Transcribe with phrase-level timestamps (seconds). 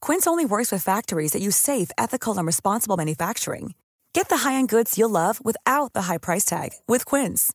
[0.00, 3.72] Quince only works with factories that use safe, ethical, and responsible manufacturing.
[4.12, 7.52] Get the high-end goods you'll love without the high price tag with Quince.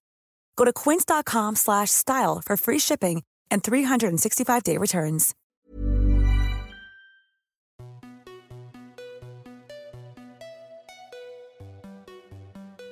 [0.56, 5.36] Go to quince.com slash style for free shipping and 365-day returns.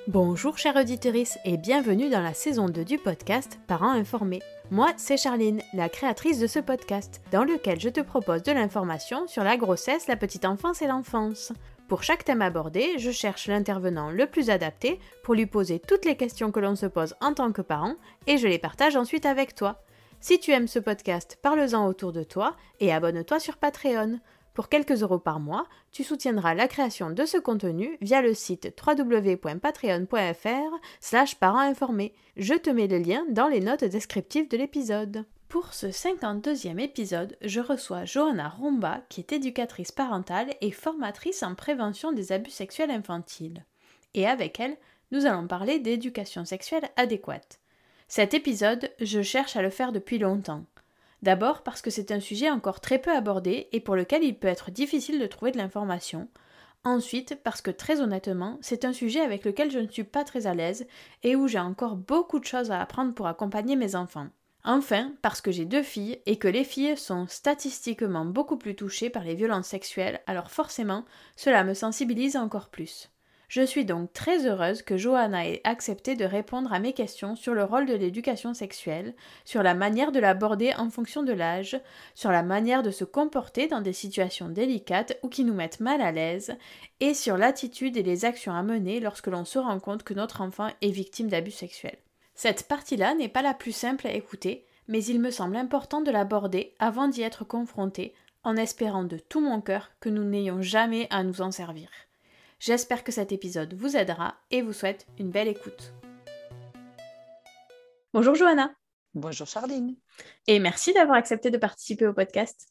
[0.08, 4.42] Bonjour chère auditrice et bienvenue dans la saison 2 du podcast Parents informés.
[4.72, 9.28] Moi, c'est Charline, la créatrice de ce podcast, dans lequel je te propose de l'information
[9.28, 11.52] sur la grossesse, la petite enfance et l'enfance.
[11.88, 16.16] Pour chaque thème abordé, je cherche l'intervenant le plus adapté pour lui poser toutes les
[16.16, 19.54] questions que l'on se pose en tant que parent et je les partage ensuite avec
[19.54, 19.82] toi.
[20.20, 24.20] Si tu aimes ce podcast, parle-en autour de toi et abonne-toi sur Patreon.
[24.54, 28.74] Pour quelques euros par mois, tu soutiendras la création de ce contenu via le site
[28.86, 31.36] www.patreon.fr slash
[32.36, 35.24] Je te mets le lien dans les notes descriptives de l'épisode.
[35.48, 41.54] Pour ce 52e épisode, je reçois Johanna Romba, qui est éducatrice parentale et formatrice en
[41.54, 43.64] prévention des abus sexuels infantiles.
[44.14, 44.76] Et avec elle,
[45.12, 47.60] nous allons parler d'éducation sexuelle adéquate.
[48.08, 50.64] Cet épisode, je cherche à le faire depuis longtemps.
[51.22, 54.48] D'abord parce que c'est un sujet encore très peu abordé et pour lequel il peut
[54.48, 56.28] être difficile de trouver de l'information.
[56.84, 60.48] Ensuite, parce que très honnêtement, c'est un sujet avec lequel je ne suis pas très
[60.48, 60.84] à l'aise
[61.22, 64.26] et où j'ai encore beaucoup de choses à apprendre pour accompagner mes enfants.
[64.64, 69.10] Enfin, parce que j'ai deux filles et que les filles sont statistiquement beaucoup plus touchées
[69.10, 71.04] par les violences sexuelles, alors forcément,
[71.36, 73.11] cela me sensibilise encore plus.
[73.52, 77.52] Je suis donc très heureuse que Johanna ait accepté de répondre à mes questions sur
[77.52, 79.14] le rôle de l'éducation sexuelle,
[79.44, 81.78] sur la manière de l'aborder en fonction de l'âge,
[82.14, 86.00] sur la manière de se comporter dans des situations délicates ou qui nous mettent mal
[86.00, 86.56] à l'aise,
[87.00, 90.40] et sur l'attitude et les actions à mener lorsque l'on se rend compte que notre
[90.40, 91.98] enfant est victime d'abus sexuels.
[92.34, 96.10] Cette partie-là n'est pas la plus simple à écouter, mais il me semble important de
[96.10, 98.14] l'aborder avant d'y être confronté,
[98.44, 101.90] en espérant de tout mon cœur que nous n'ayons jamais à nous en servir.
[102.64, 105.92] J'espère que cet épisode vous aidera et vous souhaite une belle écoute.
[108.14, 108.72] Bonjour Johanna.
[109.14, 109.96] Bonjour Charline.
[110.46, 112.68] Et merci d'avoir accepté de participer au podcast.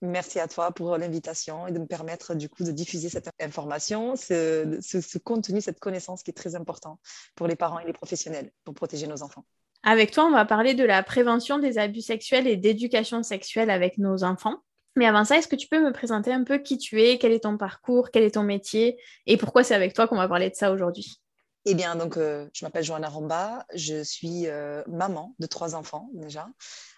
[0.00, 4.16] Merci à toi pour l'invitation et de me permettre du coup de diffuser cette information,
[4.16, 6.98] ce, contenu, cette connaissance qui est très important
[7.34, 9.44] pour les parents et les professionnels pour protéger nos enfants.
[9.82, 13.98] Avec toi, on va parler de la prévention des abus sexuels et d'éducation sexuelle avec
[13.98, 14.62] nos enfants.
[14.98, 17.30] Mais avant ça, est-ce que tu peux me présenter un peu qui tu es, quel
[17.30, 20.50] est ton parcours, quel est ton métier et pourquoi c'est avec toi qu'on va parler
[20.50, 21.20] de ça aujourd'hui?
[21.66, 26.10] Eh bien, donc, euh, je m'appelle Johanna Romba, je suis euh, maman de trois enfants
[26.14, 26.48] déjà,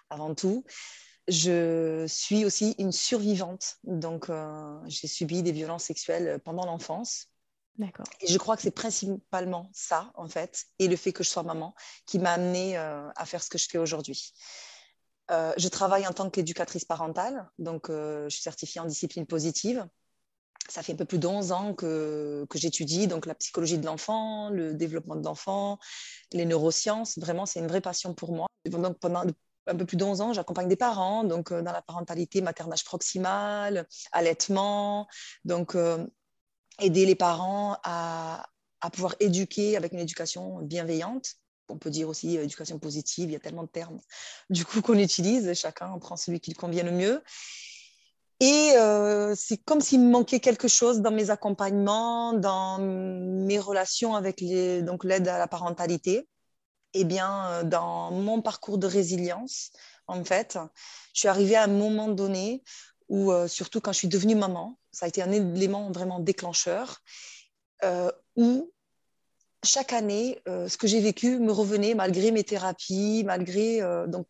[0.09, 0.65] avant tout.
[1.27, 7.27] Je suis aussi une survivante, donc euh, j'ai subi des violences sexuelles pendant l'enfance.
[7.77, 8.07] D'accord.
[8.19, 11.43] Et je crois que c'est principalement ça, en fait, et le fait que je sois
[11.43, 11.75] maman,
[12.07, 14.33] qui m'a amenée à faire ce que je fais aujourd'hui.
[15.31, 19.87] Euh, je travaille en tant qu'éducatrice parentale, donc euh, je suis certifiée en discipline positive.
[20.69, 24.49] Ça fait un peu plus de 11 ans que, j'étudie donc la psychologie de l'enfant,
[24.49, 25.79] le développement de l'enfant,
[26.33, 27.17] les neurosciences.
[27.17, 28.47] Vraiment, c'est une vraie passion pour moi.
[28.65, 29.23] Donc, pendant
[29.67, 32.83] un peu plus de 11 ans, j'accompagne des parents donc, euh, dans la parentalité, maternage
[32.83, 35.07] proximal, allaitement.
[35.45, 35.75] Donc,
[36.79, 38.43] aider les parents à
[38.91, 41.40] pouvoir éduquer avec une éducation bienveillante
[41.71, 43.99] on peut dire aussi euh, éducation positive, il y a tellement de termes
[44.49, 47.23] du coup qu'on utilise, chacun prend celui qui lui convient le mieux.
[48.39, 54.15] Et euh, c'est comme s'il me manquait quelque chose dans mes accompagnements, dans mes relations
[54.15, 56.27] avec les, donc l'aide à la parentalité.
[56.93, 59.69] Et eh bien, euh, dans mon parcours de résilience,
[60.07, 60.57] en fait,
[61.13, 62.63] je suis arrivée à un moment donné
[63.09, 67.01] où, surtout quand je suis devenue maman, ça a été un élément vraiment déclencheur,
[68.35, 68.71] où
[69.63, 74.27] chaque année, ce que j'ai vécu me revenait malgré mes thérapies, malgré donc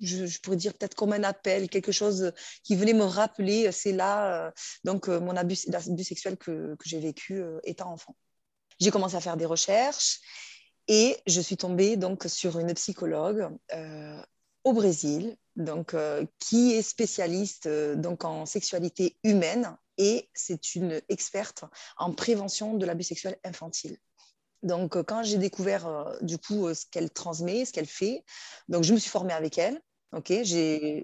[0.00, 2.32] je, pourrais dire peut-être comme un appel, quelque chose
[2.64, 5.56] qui venait me rappeler, c'est là donc mon abus,
[6.02, 8.16] sexuel que, que j'ai vécu étant enfant.
[8.80, 10.20] J'ai commencé à faire des recherches
[10.88, 14.22] et je suis tombée donc sur une psychologue euh,
[14.64, 21.00] au Brésil, donc euh, qui est spécialiste euh, donc en sexualité humaine et c'est une
[21.08, 21.64] experte
[21.96, 23.96] en prévention de l'abus sexuel infantile.
[24.64, 28.24] Donc quand j'ai découvert du coup ce qu'elle transmet, ce qu'elle fait,
[28.68, 29.80] donc je me suis formée avec elle.
[30.12, 30.32] Ok,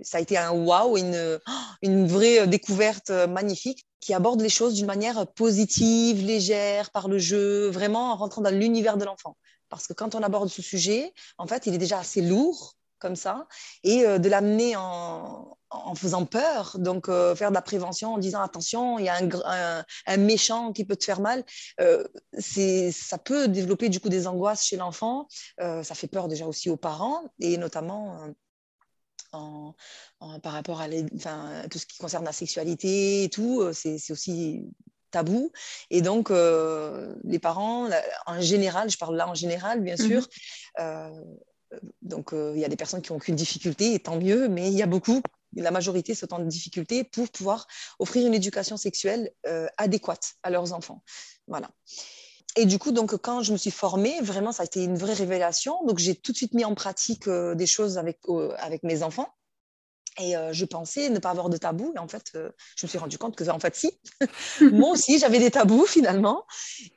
[0.02, 1.40] ça a été un wow, une,
[1.82, 7.68] une vraie découverte magnifique qui aborde les choses d'une manière positive, légère, par le jeu,
[7.68, 9.36] vraiment en rentrant dans l'univers de l'enfant.
[9.68, 13.16] Parce que quand on aborde ce sujet, en fait, il est déjà assez lourd comme
[13.16, 13.46] ça,
[13.82, 18.18] et euh, de l'amener en, en, faisant peur, donc euh, faire de la prévention en
[18.18, 21.44] disant attention, il y a un, un, méchant qui peut te faire mal,
[21.80, 22.04] euh,
[22.38, 25.28] ça peut développer du coup des angoisses chez l'enfant,
[25.58, 28.32] ça fait peur déjà aussi aux parents, et notamment
[29.32, 29.74] en,
[30.42, 30.88] par rapport à
[31.68, 34.64] tout ce qui concerne la sexualité et tout, euh, c'est aussi
[35.10, 35.50] tabou.
[35.90, 37.88] Et donc, euh, les parents,
[38.26, 40.26] en général, je parle là en général, bien sûr, mhm.
[40.80, 41.24] euh,
[42.02, 44.76] donc il y a des personnes qui n'ont aucune difficulté, et tant mieux, mais il
[44.76, 45.22] y a beaucoup,
[45.54, 47.66] la majorité sont en difficulté pour pouvoir
[47.98, 49.30] offrir une éducation sexuelle
[49.76, 51.02] adéquate à leurs enfants.
[51.46, 51.70] Voilà
[52.56, 55.14] et du coup, donc, quand je me suis formée, vraiment, ça a été une vraie
[55.14, 55.84] révélation.
[55.86, 59.02] Donc, j'ai tout de suite mis en pratique euh, des choses avec, euh, avec mes
[59.02, 59.28] enfants.
[60.18, 61.92] Et euh, je pensais ne pas avoir de tabou.
[61.94, 63.92] Et en fait, je me suis rendu compte que, en fait, si.
[64.60, 66.44] Moi aussi, j'avais des tabous finalement.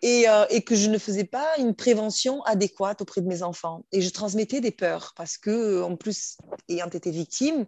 [0.01, 3.85] Et, et, que je ne faisais pas une prévention adéquate auprès de mes enfants.
[3.91, 7.67] Et je transmettais des peurs parce que, en plus, ayant été victime,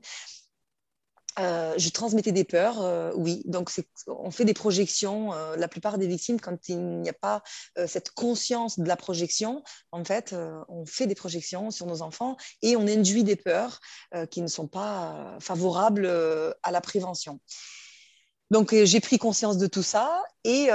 [1.40, 3.42] euh, je transmettais des peurs, euh, oui.
[3.46, 3.70] Donc,
[4.08, 5.34] on fait des projections.
[5.34, 7.44] Euh, la plupart des victimes, quand il n'y a pas
[7.88, 10.36] cette conscience de la projection, en fait,
[10.70, 13.80] on fait des projections sur nos enfants et on induit des peurs
[14.32, 16.08] qui ne sont pas favorables
[16.64, 17.40] à la prévention.
[18.52, 20.70] Donc, j'ai pris conscience de tout ça et,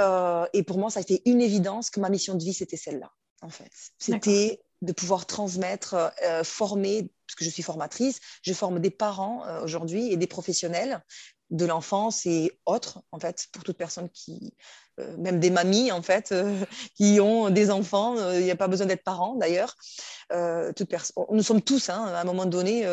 [0.53, 3.11] et, pour moi, ça a été une évidence que ma mission de vie, c'était celle-là,
[3.41, 3.71] en fait.
[3.97, 9.45] C'était de pouvoir transmettre, euh, former, parce que je suis formatrice, je forme des parents
[9.45, 11.03] euh, aujourd'hui et des professionnels
[11.51, 14.55] de l'enfance et autres, en fait, pour toute personne qui,
[14.99, 16.33] euh, même des mamies, en fait,
[16.95, 19.75] qui ont des enfants, il n'y a pas besoin d'être parent d'ailleurs.
[20.31, 22.85] nous sommes tous, hein, à un moment donné,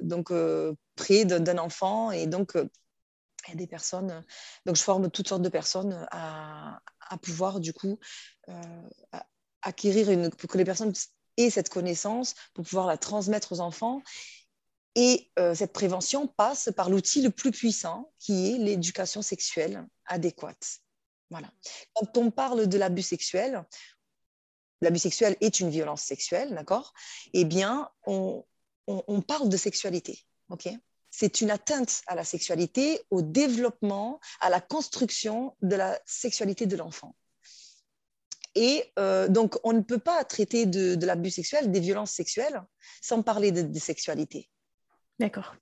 [0.00, 0.32] donc
[0.94, 4.24] près d'un enfant et donc a des personnes,
[4.64, 6.80] donc je forme toutes sortes de personnes à,
[7.10, 7.98] à pouvoir du coup
[9.64, 10.92] acquérir une, pour que les personnes
[11.36, 14.02] aient cette connaissance pour pouvoir la transmettre aux enfants.
[14.94, 20.78] Et euh, cette prévention passe par l'outil le plus puissant, qui est l'éducation sexuelle adéquate.
[21.30, 21.50] Voilà.
[21.94, 23.64] Quand on parle de l'abus sexuel,
[24.80, 26.92] l'abus sexuel est une violence sexuelle, d'accord?
[27.32, 28.44] Eh bien, on,
[28.86, 30.68] on, parle de sexualité, ok?
[31.10, 36.76] C'est une atteinte à la sexualité, au développement, à la construction de la sexualité de
[36.76, 37.16] l'enfant.
[38.54, 42.62] Et euh, donc, on ne peut pas traiter de, l'abus sexuel, des violences sexuelles,
[43.02, 44.48] sans parler de, sexualité.
[45.18, 45.56] D'accord.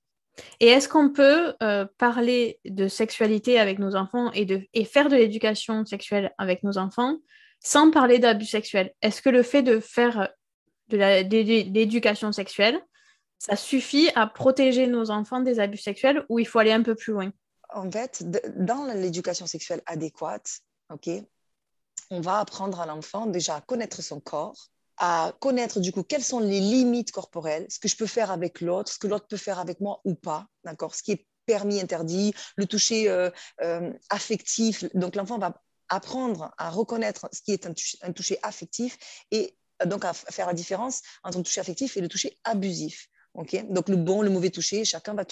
[0.61, 5.09] Et est-ce qu'on peut euh, parler de sexualité avec nos enfants et, de, et faire
[5.09, 7.19] de l'éducation sexuelle avec nos enfants
[7.61, 10.31] sans parler d'abus sexuel Est-ce que le fait de faire
[10.89, 12.81] de l'éducation sexuelle,
[13.39, 16.95] ça suffit à protéger nos enfants des abus sexuels ou il faut aller un peu
[16.95, 17.31] plus loin?
[17.75, 18.25] En fait,
[18.57, 21.09] dans l'éducation sexuelle adéquate, ok,
[22.13, 26.23] on va apprendre à l'enfant déjà à connaître son corps, à connaître du coup quelles
[26.23, 29.39] sont les limites corporelles, ce que je peux faire avec l'autre, ce que l'autre peut
[29.39, 30.95] faire avec moi ou pas, d'accord?
[30.95, 33.31] Ce qui est permis, interdit, le toucher euh,
[33.63, 34.85] euh, affectif.
[34.95, 38.99] Donc l'enfant va apprendre à reconnaître ce qui est un toucher, affectif
[39.31, 43.09] et euh, donc à faire la différence entre le toucher affectif et le toucher abusif.
[43.35, 45.25] Donc le bon, le mauvais toucher, chacun va,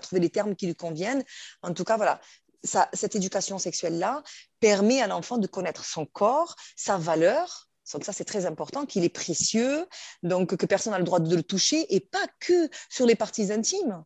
[0.00, 1.22] trouver les termes qui lui conviennent.
[1.60, 2.20] En tout cas, voilà,
[2.64, 4.22] cette éducation sexuelle-là
[4.60, 7.68] permet à l'enfant de connaître son corps, sa valeur.
[7.92, 9.86] Donc ça, c'est très important, qu'il est précieux,
[10.22, 13.52] donc que personne n'a le droit de le toucher, et pas que sur les parties
[13.52, 14.04] intimes.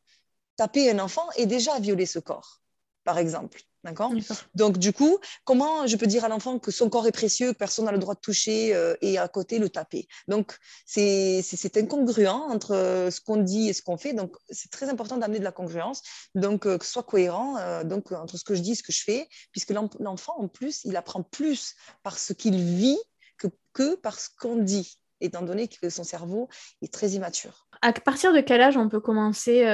[0.57, 2.61] Taper un enfant et déjà violer ce corps,
[3.05, 3.63] par exemple.
[3.85, 4.13] D'accord?
[4.55, 7.59] Donc, du coup, comment je peux dire à l'enfant que son corps est précieux, que
[7.59, 10.09] personne n'a le droit de toucher euh, et à côté le taper?
[10.27, 11.43] Donc, c'est
[11.77, 14.15] incongruent entre euh, ce qu'on dit et ce qu'on fait.
[14.15, 16.03] Donc, c'est très important d'amener de la congruence,
[16.35, 18.93] donc euh, que ce soit cohérent donc, entre ce que je dis et ce que
[18.93, 22.99] je fais, puisque l'enfant, en plus, il apprend plus par ce qu'il vit
[23.39, 26.49] que, que par ce qu'on dit étant donné que son cerveau
[26.83, 27.69] est très immature.
[27.83, 29.65] À partir de quel âge on peut commencer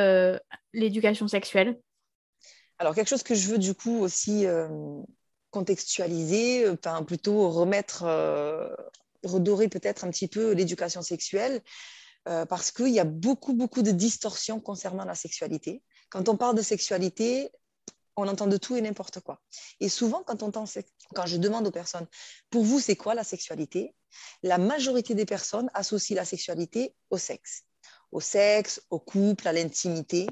[0.72, 1.78] l'éducation sexuelle?
[2.78, 4.68] Alors, quelque chose que je veux du coup aussi euh,
[5.50, 8.04] contextualiser, enfin, plutôt remettre,
[9.22, 11.62] redorer peut-être un petit peu l'éducation sexuelle,
[12.24, 15.82] parce qu'il y a beaucoup, beaucoup de distorsions concernant la sexualité.
[16.10, 17.50] Quand on parle de sexualité,
[18.16, 19.40] on entend de tout et n'importe quoi.
[19.80, 20.64] Et souvent, quand, on entend,
[21.14, 22.06] quand je demande aux personnes,
[22.50, 23.94] pour vous, c'est quoi la sexualité?
[24.42, 27.64] La majorité des personnes associent la sexualité au sexe.
[28.12, 30.26] Au sexe, au couple, à l'intimité.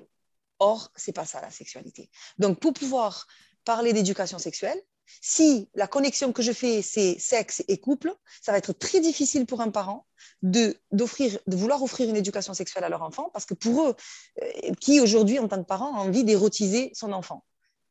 [0.64, 2.08] Or, c'est pas ça la sexualité.
[2.38, 3.26] Donc, pour pouvoir
[3.64, 4.80] parler d'éducation sexuelle,
[5.20, 9.44] si la connexion que je fais, c'est sexe et couple, ça va être très difficile
[9.44, 10.06] pour un parent
[10.42, 13.96] de, d'offrir, de vouloir offrir une éducation sexuelle à leur enfant, parce que pour eux,
[14.40, 17.44] euh, qui aujourd'hui, en tant que parent, a envie d'érotiser son enfant?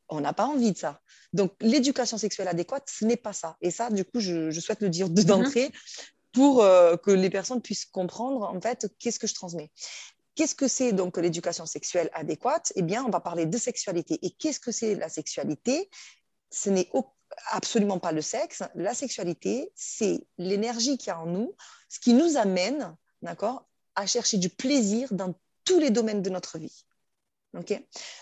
[0.07, 1.01] On n'a pas envie de ça.
[1.33, 3.57] Donc, l'éducation sexuelle adéquate, ce n'est pas ça.
[3.59, 5.23] Et ça, du coup, je, souhaite le dire mhm.
[5.25, 5.73] d'entrée
[6.31, 9.71] pour euh, que les personnes puissent comprendre, en fait, qu'est-ce que je transmets.
[10.35, 12.71] Qu'est-ce que c'est donc l'éducation sexuelle adéquate?
[12.75, 14.17] Eh bien, on va parler de sexualité.
[14.21, 15.89] Et qu'est-ce que c'est la sexualité?
[16.51, 16.89] Ce n'est
[17.51, 18.63] absolument pas le sexe.
[18.75, 21.55] La sexualité, c'est l'énergie qu'il y a en nous,
[21.89, 25.33] ce qui nous amène, d'accord, à chercher du plaisir dans
[25.65, 26.85] tous les domaines de notre vie.
[27.57, 27.73] Ok?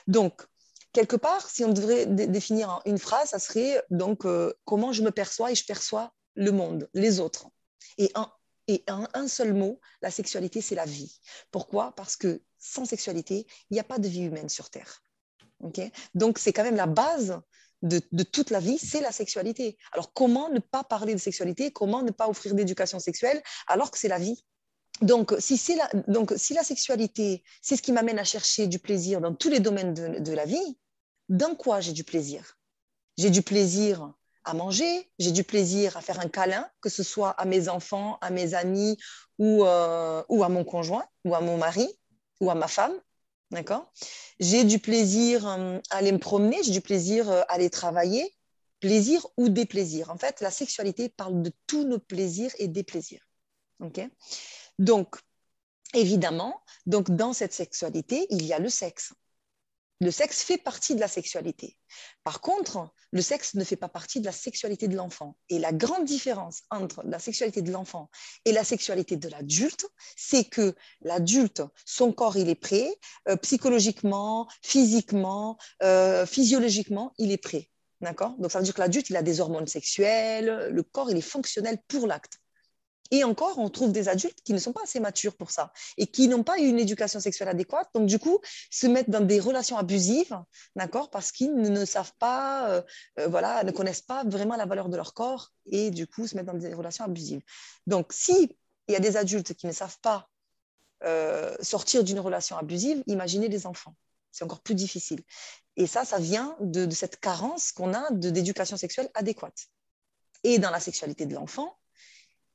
[0.07, 0.41] Donc,
[0.93, 5.11] quelque part, si on devrait définir une phrase, ça serait donc euh, comment je me
[5.11, 7.47] perçois et je perçois le monde, les autres.
[7.97, 8.27] Et en,
[8.69, 11.19] et un seul mot, la sexualité, c'est la vie.
[11.49, 11.91] Pourquoi?
[11.95, 15.01] Parce que sans sexualité, il n'y a pas de vie humaine sur Terre.
[16.13, 17.41] donc, c'est quand même la base
[17.81, 19.75] de, toute la vie, c'est la sexualité.
[19.91, 21.71] Alors, comment ne pas parler de sexualité?
[21.71, 24.45] Comment ne pas offrir d'éducation sexuelle alors que c'est la vie?
[25.01, 29.59] Donc, si la sexualité, c'est ce qui m'amène à chercher du plaisir dans tous les
[29.59, 30.77] domaines de, la vie,
[31.27, 32.59] dans quoi j'ai du plaisir?
[33.17, 34.13] J'ai du plaisir
[34.49, 38.17] à manger, j'ai du plaisir à faire un câlin, que ce soit à mes enfants,
[38.21, 38.97] à mes amis
[39.37, 41.87] ou, euh, ou à mon conjoint, ou à mon mari,
[42.41, 42.93] ou à ma femme.
[43.51, 43.91] D'accord?
[44.39, 48.35] J'ai du plaisir euh, à aller me promener, j'ai du plaisir euh, à aller travailler,
[48.79, 50.09] plaisir ou déplaisir.
[50.09, 53.25] En fait, la sexualité parle de tous nos plaisirs et déplaisirs.
[54.77, 55.15] Donc,
[55.93, 59.13] évidemment, donc dans cette sexualité, il y a le sexe.
[60.01, 61.75] Le sexe fait partie de la sexualité.
[62.23, 65.35] Par contre, le sexe ne fait pas partie de la sexualité de l'enfant.
[65.49, 68.09] Et la grande différence entre la sexualité de l'enfant
[68.45, 72.89] et la sexualité de l'adulte, c'est que l'adulte, son corps, il est prêt,
[73.27, 77.69] euh, psychologiquement, physiquement, euh, physiologiquement, il est prêt.
[77.99, 78.35] D'accord?
[78.39, 81.21] Donc ça veut dire que l'adulte, il a des hormones sexuelles, le corps, il est
[81.21, 82.39] fonctionnel pour l'acte.
[83.11, 86.05] Et encore, on trouve des adultes qui ne sont pas assez matures pour ça et
[86.05, 87.89] qui n'ont pas eu une éducation sexuelle adéquate.
[87.93, 88.39] Donc, du coup,
[88.69, 90.37] se mettent dans des relations abusives,
[90.75, 92.81] d'accord, parce qu'ils ne, savent pas, euh,
[93.19, 96.35] euh, voilà, ne connaissent pas vraiment la valeur de leur corps et du coup se
[96.35, 97.41] mettent dans des relations abusives.
[97.87, 98.55] Donc, si
[98.87, 100.29] il y a des adultes qui ne savent pas
[101.03, 103.95] euh, sortir d'une relation abusive, imaginez les enfants.
[104.31, 105.21] C'est encore plus difficile.
[105.77, 109.67] Et ça, ça vient de, de cette carence qu'on a d'éducation sexuelle adéquate.
[110.43, 111.78] Et dans la sexualité de l'enfant,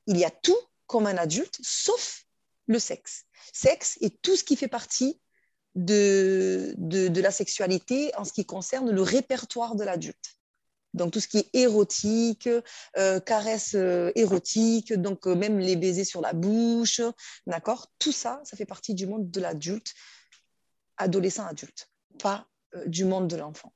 [0.07, 0.57] il y a tout
[0.87, 2.25] comme un adulte, sauf
[2.67, 3.25] le sexe.
[3.53, 5.19] Sexe et tout ce qui fait partie
[5.75, 10.37] de, de, la sexualité en ce qui concerne le répertoire de l'adulte.
[10.93, 12.49] Donc tout ce qui est érotique,
[12.97, 17.01] euh, caresses euh, érotiques, donc euh, même les baisers sur la bouche,
[17.45, 17.91] d'accord?
[17.99, 19.93] Tout ça, ça fait partie du monde de l'adulte,
[20.95, 22.47] adolescent-adulte, pas
[22.85, 23.73] du monde de l'enfant.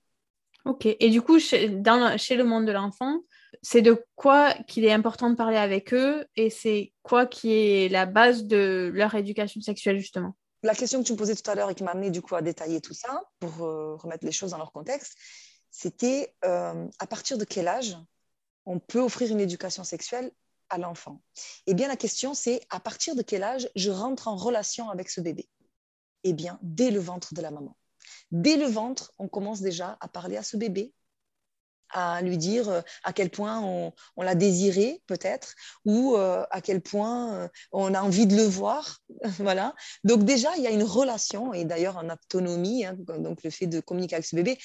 [0.70, 3.22] Ok, et du coup, chez, dans, chez le monde de l'enfant,
[3.64, 7.90] c'est de quoi qu'il est important de parler avec eux et c'est quoi qui est
[7.90, 10.36] la base de leur éducation sexuelle justement?
[10.62, 12.36] La question que tu me posais tout à l'heure et qui m'a amené du coup
[12.36, 15.18] à détailler tout ça pour euh, remettre les choses dans leur contexte,
[15.72, 17.98] c'était euh, à partir de quel âge
[18.68, 20.32] on peut offrir une éducation sexuelle
[20.70, 21.20] à l'enfant?
[21.66, 25.10] Eh bien la question c'est à partir de quel âge je rentre en relation avec
[25.10, 25.50] ce bébé?
[26.24, 27.76] Eh bien dès le ventre de la maman.
[28.32, 30.94] Dès le ventre, on commence déjà à parler à ce bébé,
[31.92, 35.56] à lui dire euh, à quel point on, l'a désiré peut-être
[35.86, 39.00] ou euh, à quel point euh, on a envie de le voir
[39.40, 39.74] voilà.
[40.04, 43.68] Donc déjà il y a une relation et d'ailleurs en autonomie hein, donc le fait
[43.68, 44.58] de communiquer avec ce bébé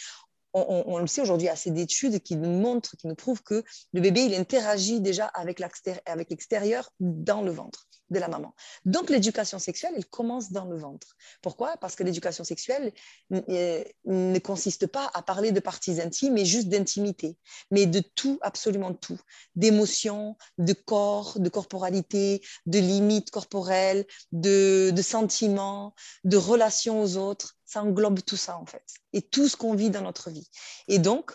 [0.54, 4.22] on, le sait aujourd'hui, assez d'études qui nous montrent, qui nous prouvent que le bébé,
[4.22, 8.54] il interagit déjà avec l'extérieur dans le ventre de la maman.
[8.84, 11.16] Donc l'éducation sexuelle, elle commence dans le ventre.
[11.42, 11.76] Pourquoi?
[11.78, 12.92] Parce que l'éducation sexuelle
[13.32, 17.36] euh, ne consiste pas à parler de parties intimes, mais juste d'intimité,
[17.70, 19.20] mais de tout, absolument tout,
[19.56, 25.94] d'émotions, de corps, de corporalité, de limites corporelles, de sentiments,
[26.24, 27.53] de relations aux autres.
[27.64, 30.48] Ça englobe tout ça en fait, et tout ce qu'on vit dans notre vie.
[30.88, 31.32] Et donc,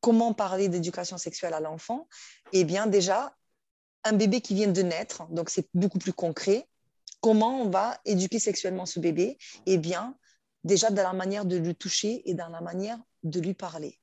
[0.00, 2.08] comment parler d'éducation sexuelle à l'enfant?
[2.52, 3.36] Eh bien déjà,
[4.04, 6.66] un bébé qui vient de naître, donc c'est beaucoup plus concret.
[7.20, 9.38] comment on va éduquer sexuellement ce bébé?
[9.66, 10.16] Eh bien,
[10.64, 13.98] déjà dans la manière de le toucher et dans la manière de lui parler.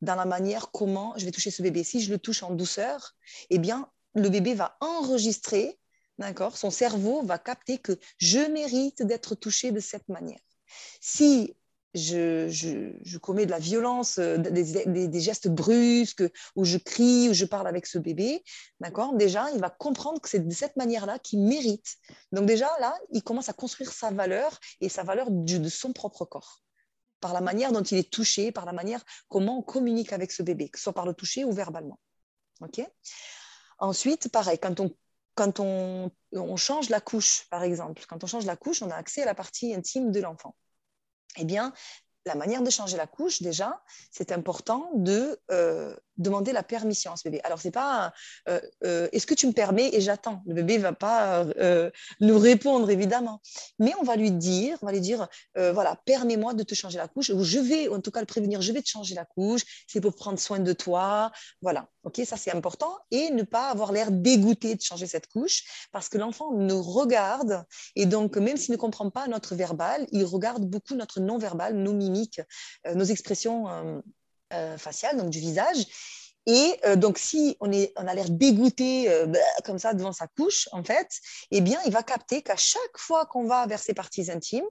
[0.00, 1.84] Dans la manière comment je vais toucher ce bébé.
[1.84, 3.14] Si je le touche en douceur,
[3.50, 5.78] eh bien, le bébé va enregistrer,
[6.18, 6.56] d'accord?
[6.56, 10.40] Son cerveau va capter que je mérite d'être touché de cette manière.
[11.00, 11.54] Si
[11.94, 16.22] je, commets de la violence, euh, des, gestes brusques,
[16.56, 18.44] où je crie, où je parle avec ce bébé,
[18.80, 21.96] d'accord Déjà, il va comprendre que c'est de cette manière-là qu'il mérite.
[22.32, 26.24] Donc déjà, là, il commence à construire sa valeur et sa valeur de son propre
[26.24, 26.62] corps
[27.20, 30.42] par la manière dont il est touché, par la manière comment on communique avec ce
[30.42, 32.00] bébé, que ce soit par le toucher ou verbalement.
[32.62, 32.80] OK?
[33.78, 34.94] Ensuite, pareil, quand on
[35.40, 36.10] quand on,
[36.56, 39.34] change la couche, par exemple, quand on change la couche, on a accès à la
[39.34, 40.54] partie intime de l'enfant.
[41.38, 41.72] Eh bien,
[42.26, 47.16] la manière de changer la couche, déjà, c'est important de euh, demander la permission à
[47.16, 47.40] ce bébé.
[47.44, 48.12] Alors, c'est pas
[48.48, 50.42] euh, euh, est-ce que tu me permets et j'attends?
[50.46, 51.44] Le bébé va pas
[52.20, 53.40] nous répondre, évidemment.
[53.78, 57.08] Mais on va lui dire, on va lui dire voilà, permets-moi de te changer la
[57.08, 59.62] couche, ou je vais, en tout cas, le prévenir, je vais te changer la couche,
[59.86, 61.32] c'est pour prendre soin de toi.
[61.62, 62.96] Voilà, ok, ça c'est important.
[63.10, 67.64] Et ne pas avoir l'air dégoûté de changer cette couche, parce que l'enfant nous regarde,
[67.96, 71.92] et donc, même s'il ne comprend pas notre verbal, il regarde beaucoup notre non-verbal, nos
[71.92, 72.40] mimiques,
[72.94, 74.00] nos expressions euh,
[74.78, 75.86] faciale, donc du visage.
[76.46, 80.12] Et euh, donc, si on, est, on a l'air dégoûté euh, bah, comme ça devant
[80.12, 81.08] sa couche, en fait,
[81.50, 84.66] eh bien, il va capter qu'à chaque fois qu'on va vers ses parties intimes,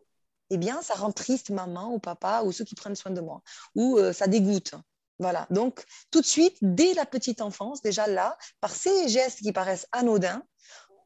[0.49, 3.43] eh bien, ça rend triste maman ou papa ou ceux qui prennent soin de moi,
[3.75, 4.73] ou ça dégoûte.
[5.19, 5.45] Voilà.
[5.51, 9.85] Donc, tout de suite, dès la petite enfance, déjà là, par ces gestes qui paraissent
[9.91, 10.41] anodins,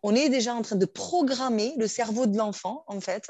[0.01, 3.27] on est déjà en train de programmer le cerveau de l'enfant, en fait,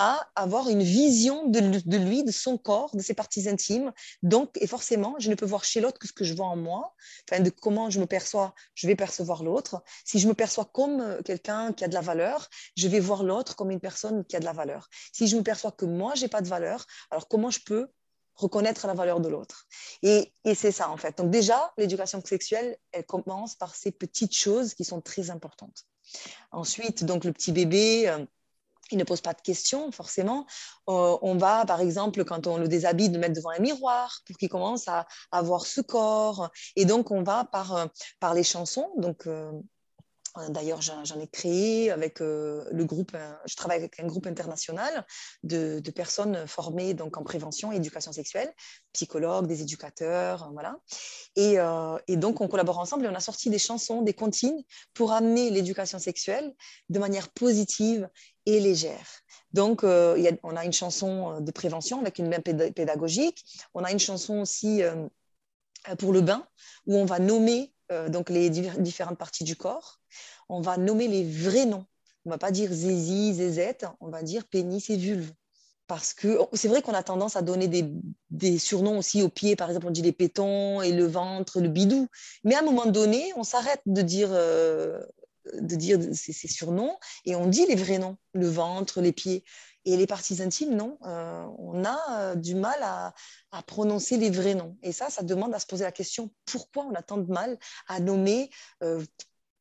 [0.00, 1.58] à avoir une vision de,
[1.96, 3.92] lui, de son corps, de ses parties intimes.
[4.22, 6.56] Donc, et forcément, je ne peux voir chez l'autre que ce que je vois en
[6.56, 6.94] moi,
[7.28, 9.82] enfin, de comment je me perçois, je vais percevoir l'autre.
[10.04, 13.24] Si je me perçois comme euh, quelqu'un qui a de la valeur, je vais voir
[13.24, 14.88] l'autre comme une personne qui a de la valeur.
[15.12, 17.88] Si je me perçois que moi, j'ai pas de valeur, alors comment je peux
[18.36, 19.66] reconnaître la valeur de l'autre?
[20.02, 21.18] Et, et c'est ça, en fait.
[21.18, 25.86] Donc déjà, l'éducation sexuelle, elle commence par ces petites choses qui sont très importantes.
[26.52, 28.24] Ensuite, donc le petit bébé, euh,
[28.90, 30.46] il ne pose pas de questions, forcément.
[30.88, 34.36] Euh, on va, par exemple, quand on le déshabille, le mettre devant un miroir pour
[34.36, 36.50] qu'il commence à, avoir ce corps.
[36.76, 37.86] Et donc, on va par, euh,
[38.20, 38.90] par les chansons.
[38.96, 39.52] Donc, euh,
[40.50, 45.06] D'ailleurs, j'en ai créé avec le groupe, je travaille avec un groupe international
[45.42, 48.52] de, personnes formées donc, en prévention et éducation sexuelle,
[48.92, 50.76] psychologues, des éducateurs, voilà.
[51.36, 51.56] Et,
[52.16, 54.62] donc, on collabore ensemble et on a sorti des chansons, des comptines
[54.94, 56.54] pour amener l'éducation sexuelle
[56.88, 58.08] de manière positive
[58.46, 59.22] et légère.
[59.52, 63.44] Donc, euh, on a une chanson euh, de prévention avec une main pédagogique.
[63.74, 65.06] On a une chanson aussi euh,
[65.98, 66.46] pour le bain
[66.86, 67.72] où on va nommer
[68.08, 70.00] donc les différentes parties du corps.
[70.48, 71.86] On va nommer les vrais noms.
[72.24, 75.32] On va pas dire zizi, zézette, on va dire pénis et vulve.
[75.86, 77.66] Parce que c'est vrai qu'on a tendance à donner
[78.28, 81.68] des, surnoms aussi aux pieds, par exemple, on dit les pétons et le ventre, le
[81.68, 82.08] bidou.
[82.44, 84.28] Mais à un moment donné, on s'arrête de dire
[85.54, 89.44] de dire ces, surnoms et on dit les vrais noms, le ventre, les pieds.
[89.84, 93.14] Et les parties intimes, non, euh, on a euh, du mal à,
[93.66, 94.76] prononcer les vrais noms.
[94.82, 97.58] Et ça, ça demande à se poser la question pourquoi on a tant de mal
[97.86, 98.50] à nommer
[98.82, 99.02] euh,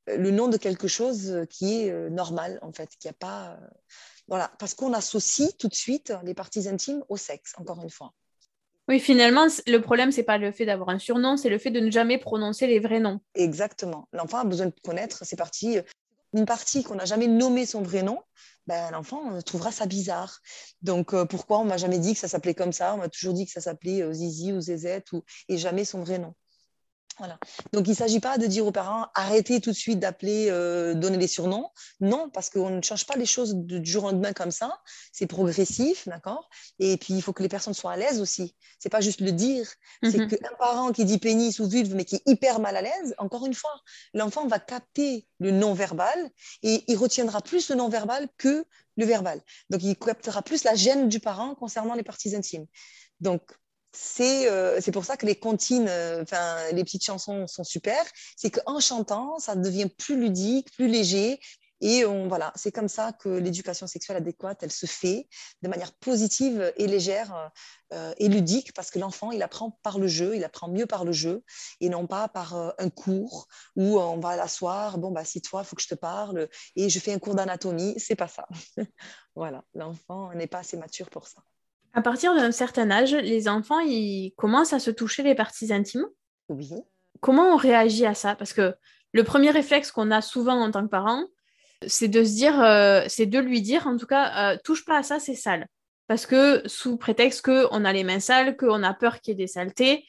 [0.08, 3.58] le nom de quelque chose qui est normal, en fait, qui a pas.
[4.28, 8.14] voilà, parce qu'on associe tout de suite les parties intimes au sexe, encore une fois.
[8.88, 11.82] Oui, finalement, le problème, c'est pas le fait d'avoir un surnom, c'est le fait de
[11.82, 13.20] ne jamais prononcer les vrais noms.
[13.36, 14.08] Exactement.
[14.14, 15.80] L'enfant a besoin de connaître ses parties.
[16.34, 18.22] Une partie qu'on n'a jamais nommé son vrai nom,
[18.68, 20.40] ben, l'enfant trouvera ça bizarre.
[20.82, 22.94] Donc, euh, pourquoi on m'a jamais dit que ça s'appelait comme ça?
[22.94, 25.24] On m'a toujours dit que ça s'appelait euh, Zizi ou Zézette ou...
[25.50, 26.34] et jamais son vrai nom.
[27.20, 27.40] Voilà.
[27.74, 30.94] Donc, il ne s'agit pas de dire aux parents arrêtez tout de suite d'appeler, euh,
[30.94, 31.70] donner des surnoms.
[32.00, 34.80] Non, parce qu'on ne change pas les choses du jour au lendemain comme ça.
[35.12, 36.48] C'est progressif, d'accord?
[36.80, 38.56] Et puis, il faut que les personnes soient à l'aise aussi.
[38.80, 39.68] C'est pas juste le dire.
[40.04, 40.28] C'est mhm.
[40.28, 43.46] qu'un parent qui dit pénis ou vulve, mais qui est hyper mal à l'aise, encore
[43.46, 43.74] une fois,
[44.14, 46.30] l'enfant va capter le non-verbal
[46.62, 48.66] et il retiendra plus le non-verbal que
[48.98, 49.42] le verbal.
[49.70, 52.66] Donc, il captera plus la gêne du parent concernant les parties intimes.
[53.20, 53.42] Donc,
[54.20, 56.24] euh, c'est pour ça que les comptines, euh,
[56.72, 58.04] les petites chansons sont super.
[58.36, 61.40] C'est qu'en chantant, ça devient plus ludique, plus léger.
[61.80, 65.28] Et on, voilà, c'est comme ça que l'éducation sexuelle adéquate, elle se fait
[65.62, 67.52] de manière positive et légère
[67.94, 71.06] euh, et ludique, parce que l'enfant, il apprend par le jeu, il apprend mieux par
[71.06, 71.44] le jeu,
[71.80, 75.68] et non pas par un cours où on va l'asseoir, bon, bah, si toi, il
[75.68, 77.94] faut que je te parle, et je fais un cours d'anatomie.
[78.00, 78.48] C'est pas ça.
[79.36, 81.44] voilà, l'enfant n'est pas assez mature pour ça.
[81.98, 86.06] À partir d'un certain âge, les enfants, ils commencent à se toucher les parties intimes.
[86.48, 86.70] Oui.
[87.22, 88.36] Comment on réagit à ça?
[88.36, 88.76] Parce que
[89.14, 91.26] le premier réflexe qu'on a souvent en tant que parent,
[91.88, 95.00] c'est de se dire, euh, c'est de lui dire, en tout cas, euh, touche pas
[95.00, 95.66] à ça, c'est sale.
[96.06, 99.46] Parce que sous prétexte qu'on a les mains sales, qu'on a peur qu'il y ait
[99.46, 100.06] des saletés,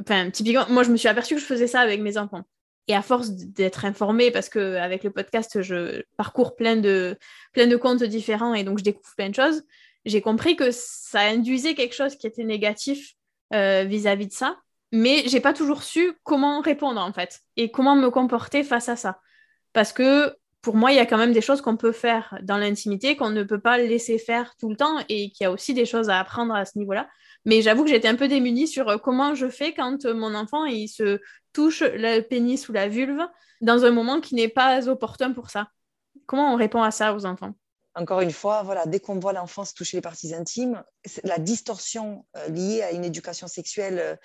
[0.00, 2.44] enfin, typiquement, moi, je me suis aperçue que je faisais ça avec mes enfants.
[2.86, 7.18] Et à force d'être informée, parce qu'avec le podcast, je parcours plein de,
[7.52, 9.62] plein de comptes différents et donc je découvre plein de choses,
[10.08, 13.14] j'ai compris que ça induisait quelque chose qui était négatif
[13.54, 14.58] euh, vis-à-vis de ça,
[14.92, 18.96] mais j'ai pas toujours su comment répondre en fait et comment me comporter face à
[18.96, 19.20] ça.
[19.72, 22.58] Parce que pour moi, il y a quand même des choses qu'on peut faire dans
[22.58, 25.72] l'intimité, qu'on ne peut pas laisser faire tout le temps et qu'il y a aussi
[25.72, 27.08] des choses à apprendre à ce niveau-là.
[27.44, 30.34] Mais j'avoue que j'étais un peu démunie sur euh, comment je fais quand euh, mon
[30.34, 31.20] enfant il se
[31.52, 33.20] touche le pénis ou la vulve
[33.60, 35.68] dans un moment qui n'est pas opportun pour ça.
[36.26, 37.54] Comment on répond à ça aux enfants?
[37.98, 40.82] Encore une fois, voilà, dès qu'on voit l'enfant se toucher les parties intimes,
[41.24, 44.18] la distorsion euh, liée à une éducation sexuelle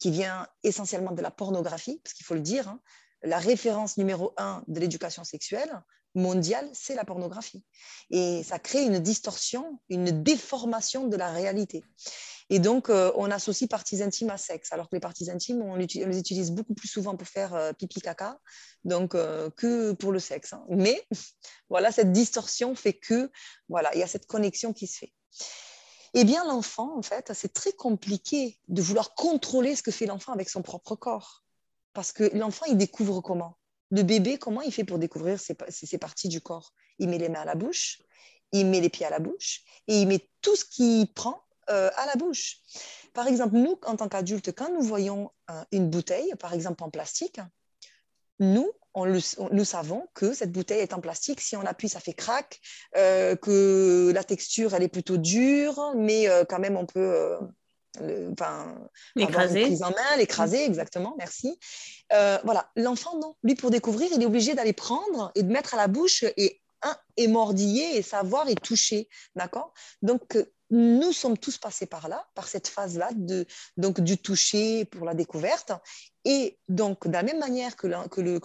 [0.00, 2.80] qui vient essentiellement de la pornographie, parce qu'il faut le dire, hein,
[3.22, 5.70] la référence numéro un de l'éducation sexuelle
[6.14, 7.64] mondiale, c'est la pornographie.
[8.10, 11.84] Et ça crée une distorsion, une déformation de la réalité.
[12.50, 15.76] Et donc, euh, on associe parties intimes à sexe, alors que les parties intimes, on,
[15.76, 18.38] les utilise beaucoup plus souvent pour faire euh, pipi caca,
[18.84, 20.52] donc euh, que pour le sexe.
[20.52, 20.64] Hein.
[20.68, 21.06] Mais
[21.70, 23.30] voilà, cette distorsion fait que
[23.68, 25.12] voilà, il y a cette connexion qui se fait.
[26.12, 30.32] Eh bien, l'enfant, en fait, c'est très compliqué de vouloir contrôler ce que fait l'enfant
[30.32, 31.42] avec son propre corps.
[31.92, 33.56] Parce que l'enfant, il découvre comment?
[33.90, 35.54] Le bébé, comment il fait pour découvrir ses,
[35.98, 36.72] parties du corps?
[36.98, 38.02] Il met les mains à la bouche,
[38.52, 41.90] il met les pieds à la bouche et il met tout ce qu'il prend euh,
[41.96, 42.58] à la bouche.
[43.12, 46.90] Par exemple, nous, en tant qu'adultes, quand nous voyons euh, une bouteille, par exemple en
[46.90, 47.40] plastique,
[48.40, 51.40] nous, on nous savons que cette bouteille est en plastique.
[51.40, 52.60] Si on appuie, ça fait crack,
[52.96, 57.38] euh, que la texture, elle est plutôt dure, mais quand même, on peut
[59.16, 59.62] l'écraser.
[59.62, 60.70] Prise en main, l'écraser, mm.
[60.70, 61.58] exactement, merci.
[62.12, 63.34] Euh, voilà, l'enfant, non.
[63.42, 66.60] Lui, pour découvrir, il est obligé d'aller prendre et de mettre à la bouche et
[66.82, 69.72] un, émordiller et savoir et toucher, d'accord?
[70.02, 70.36] Donc,
[70.70, 73.46] nous sommes tous passés par là, par cette phase-là, de,
[73.76, 75.72] donc du toucher pour la découverte.
[76.24, 77.86] Et donc, de la même manière que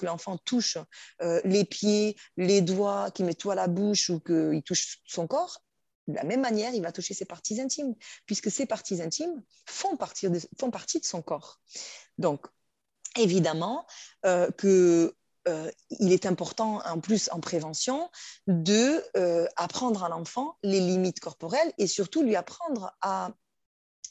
[0.06, 0.78] l'enfant touche
[1.22, 5.28] euh, les pieds, les doigts, qu'il met tout à la bouche ou qu'il touche son
[5.28, 5.64] corps,
[6.08, 9.96] de la même manière, il va toucher ses parties intimes, puisque ces parties intimes font,
[9.96, 11.62] partie de son corps.
[12.18, 12.48] Donc,
[13.18, 13.86] évidemment
[14.26, 15.16] euh, que
[15.50, 18.10] euh, il est important, en plus en prévention,
[18.48, 23.32] de euh, apprendre à l'enfant les limites corporelles et surtout lui apprendre à,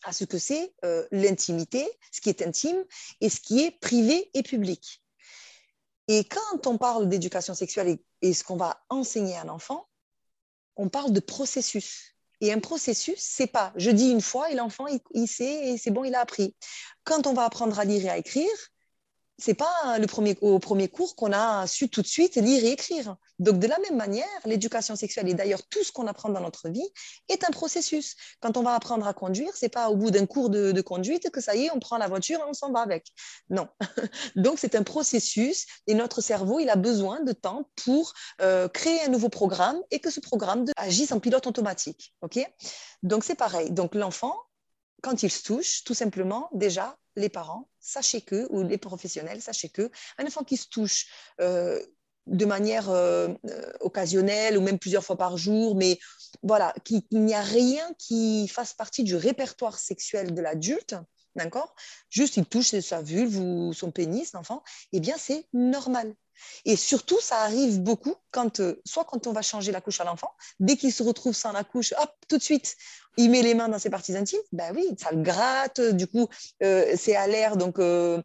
[0.04, 0.74] à ce que c'est
[1.10, 2.84] l'intimité, ce qui est intime
[3.20, 5.02] et ce qui est privé et public.
[6.08, 9.88] Et quand on parle d'éducation sexuelle et ce qu'on va enseigner à l'enfant,
[10.76, 12.14] on parle de processus.
[12.40, 15.90] Et un processus, c'est pas je dis une fois et l'enfant il, sait et c'est
[15.90, 16.54] bon, il a appris.
[17.04, 18.48] Quand on va apprendre à lire et à écrire,
[19.38, 22.72] c'est pas le premier, au premier cours qu'on a su tout de suite lire et
[22.72, 23.16] écrire.
[23.38, 26.68] Donc, de la même manière, l'éducation sexuelle et d'ailleurs tout ce qu'on apprend dans notre
[26.68, 26.88] vie
[27.28, 28.16] est un processus.
[28.40, 31.40] Quand on va apprendre à conduire, c'est pas au bout d'un cours de, conduite que
[31.40, 33.06] ça y est, on prend la voiture et on s'en va avec.
[33.48, 33.68] Non.
[34.36, 39.02] Donc, c'est un processus et notre cerveau, il a besoin de temps pour euh, créer
[39.02, 42.14] un nouveau programme et que ce programme agisse en pilote automatique.
[42.22, 42.40] OK?
[43.04, 43.70] Donc, c'est pareil.
[43.70, 44.34] Donc, l'enfant,
[45.02, 49.68] quand il se touche, tout simplement, déjà, les parents, sachez que, ou les professionnels, sachez
[49.68, 51.06] que, un enfant qui se touche
[51.40, 51.82] euh,
[52.26, 53.28] de manière euh,
[53.80, 55.98] occasionnelle ou même plusieurs fois par jour, mais
[56.42, 60.94] voilà, qu'il n'y a rien qui fasse partie du répertoire sexuel de l'adulte,
[61.34, 61.74] d'accord?
[62.10, 66.14] Juste il touche sa vulve ou son pénis, l'enfant, eh bien c'est normal.
[66.64, 70.30] Et surtout, ça arrive beaucoup quand, soit quand on va changer la couche à l'enfant,
[70.60, 72.76] dès qu'il se retrouve sans la couche, hop, tout de suite,
[73.16, 76.28] il met les mains dans ses parties intimes, ben oui, ça le gratte, du coup,
[76.62, 78.22] euh, c'est à l'air, donc euh,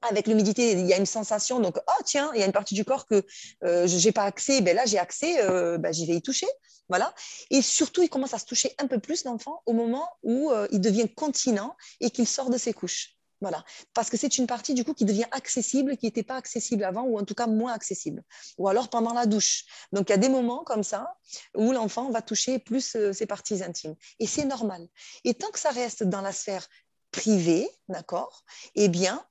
[0.00, 2.74] avec l'humidité, il y a une sensation, donc, oh tiens, il y a une partie
[2.74, 3.24] du corps que
[3.64, 5.36] euh, je n'ai pas accès, ben là j'ai accès,
[5.78, 6.48] ben, j'y vais y toucher.
[6.88, 7.14] Voilà.
[7.50, 10.80] Et surtout, il commence à se toucher un peu plus, l'enfant, au moment où il
[10.80, 13.16] devient continent et qu'il sort de ses couches.
[13.42, 13.64] Voilà.
[13.92, 17.02] Parce que c'est une partie du coup qui devient accessible, qui n'était pas accessible avant,
[17.02, 18.22] ou en tout cas moins accessible.
[18.56, 19.64] Ou alors pendant la douche.
[19.90, 21.16] Donc il y a des moments comme ça
[21.56, 23.96] où l'enfant va toucher plus euh, ses parties intimes.
[24.20, 24.86] Et c'est normal.
[25.24, 26.68] Et tant que ça reste dans la sphère
[27.10, 28.44] privée, d'accord,
[28.76, 29.26] eh bien,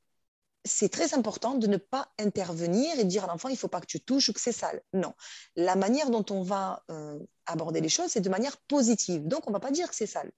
[0.65, 3.79] c'est très important de ne pas intervenir et dire à l'enfant il ne faut pas
[3.79, 4.81] que tu touches ou que c'est sale.
[4.91, 5.13] Non.
[5.55, 9.25] La manière dont on va euh, aborder les choses, c'est de manière positive.
[9.25, 10.31] Donc, on ne va pas dire que c'est sale.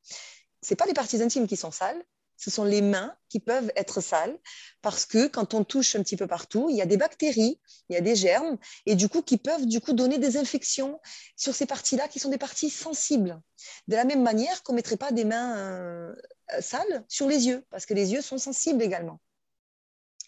[0.62, 2.02] Ce n'est pas les parties intimes qui sont sales,
[2.38, 4.38] ce sont les mains qui peuvent être sales
[4.82, 7.94] parce que quand on touche un petit peu partout, il y a des bactéries, il
[7.94, 11.00] y a des germes et du coup qui peuvent du coup donner des infections
[11.36, 13.40] sur ces parties-là qui sont des parties sensibles.
[13.88, 16.16] De la même manière qu'on ne mettrait pas des mains euh,
[16.60, 19.20] sales sur les yeux parce que les yeux sont sensibles également.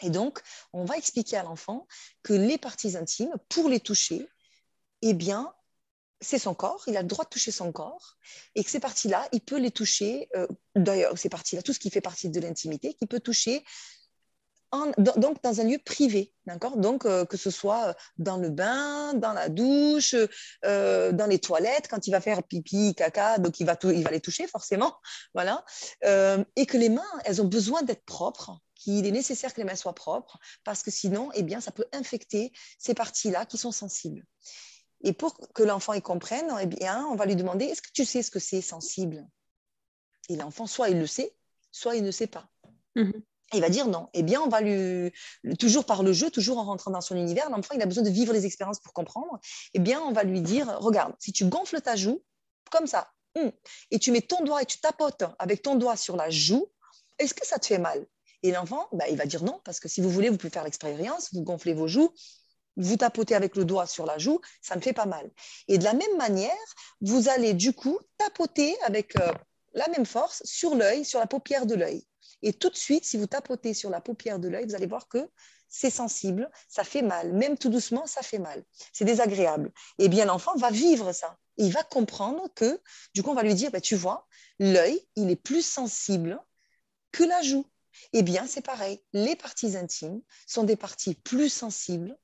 [0.02, 0.42] Et donc,
[0.74, 1.88] on va expliquer à l'enfant
[2.22, 4.28] que les parties intimes, pour les toucher,
[5.02, 5.54] eh bien,
[6.26, 8.18] c'est son corps, il a le droit de toucher son corps,
[8.56, 11.90] et que ces parties-là, il peut les toucher, euh, d'ailleurs, ces parties-là, tout ce qui
[11.90, 13.64] fait partie de l'intimité, qu'il peut toucher
[14.98, 16.76] donc dans un lieu privé, d'accord?
[16.76, 20.16] Donc euh, que ce soit euh, dans le bain, dans la douche,
[20.64, 24.20] dans les toilettes, quand il va faire pipi, caca, donc il va, il va les
[24.20, 24.94] toucher forcément,
[25.34, 25.64] voilà.
[26.04, 29.76] et que les mains, elles ont besoin d'être propres, qu'il est nécessaire que les mains
[29.76, 34.26] soient propres, parce que sinon, eh bien, ça peut infecter ces parties-là qui sont sensibles.
[35.06, 38.06] Et pour que l'enfant y comprenne, eh bien, on va lui demander est-ce que tu
[38.06, 39.26] sais ce que c'est sensible?
[40.30, 41.36] Et l'enfant, soit il le sait,
[41.72, 42.50] soit il ne sait pas.
[42.96, 43.14] Mhm.
[43.54, 44.10] Il va dire non.
[44.14, 45.12] Eh bien, on va lui,
[45.60, 48.10] toujours par le jeu, toujours en rentrant dans son univers, l'enfant, il a besoin de
[48.10, 49.40] vivre des expériences pour comprendre.
[49.76, 52.24] Eh bien, on va lui dire, regarde, si tu gonfles ta joue,
[52.72, 53.52] comme ça, hum,
[53.92, 56.68] et tu mets ton doigt et tu tapotes avec ton doigt sur la joue,
[57.20, 58.08] est-ce que ça te fait mal?
[58.42, 60.64] Et l'enfant, bah, il va dire non, parce que si vous voulez, vous pouvez faire
[60.64, 62.12] l'expérience, vous gonflez vos joues,
[62.78, 65.30] vous tapotez avec le doigt sur la joue, ça ne fait pas mal.
[65.68, 66.52] Et de la même manière,
[67.02, 69.34] vous allez du coup tapoter avec euh,
[69.74, 72.06] la même force sur l'œil, sur la paupière de l'œil.
[72.42, 75.08] Et tout de suite, si vous tapotez sur la paupière de l'œil, vous allez voir
[75.08, 75.30] que
[75.68, 77.34] c'est sensible, ça fait mal.
[77.34, 78.64] Même tout doucement, ça fait mal.
[78.94, 79.72] C'est désagréable.
[79.98, 81.38] Et eh bien, l'enfant va vivre ça.
[81.58, 82.80] Il va comprendre que,
[83.14, 84.28] du coup, on va lui dire, bah, tu vois,
[84.60, 86.40] l'œil, il est plus sensible
[87.12, 87.66] que la joue.
[88.14, 89.02] Eh bien, c'est pareil.
[89.14, 92.18] Les parties intimes sont des parties plus sensibles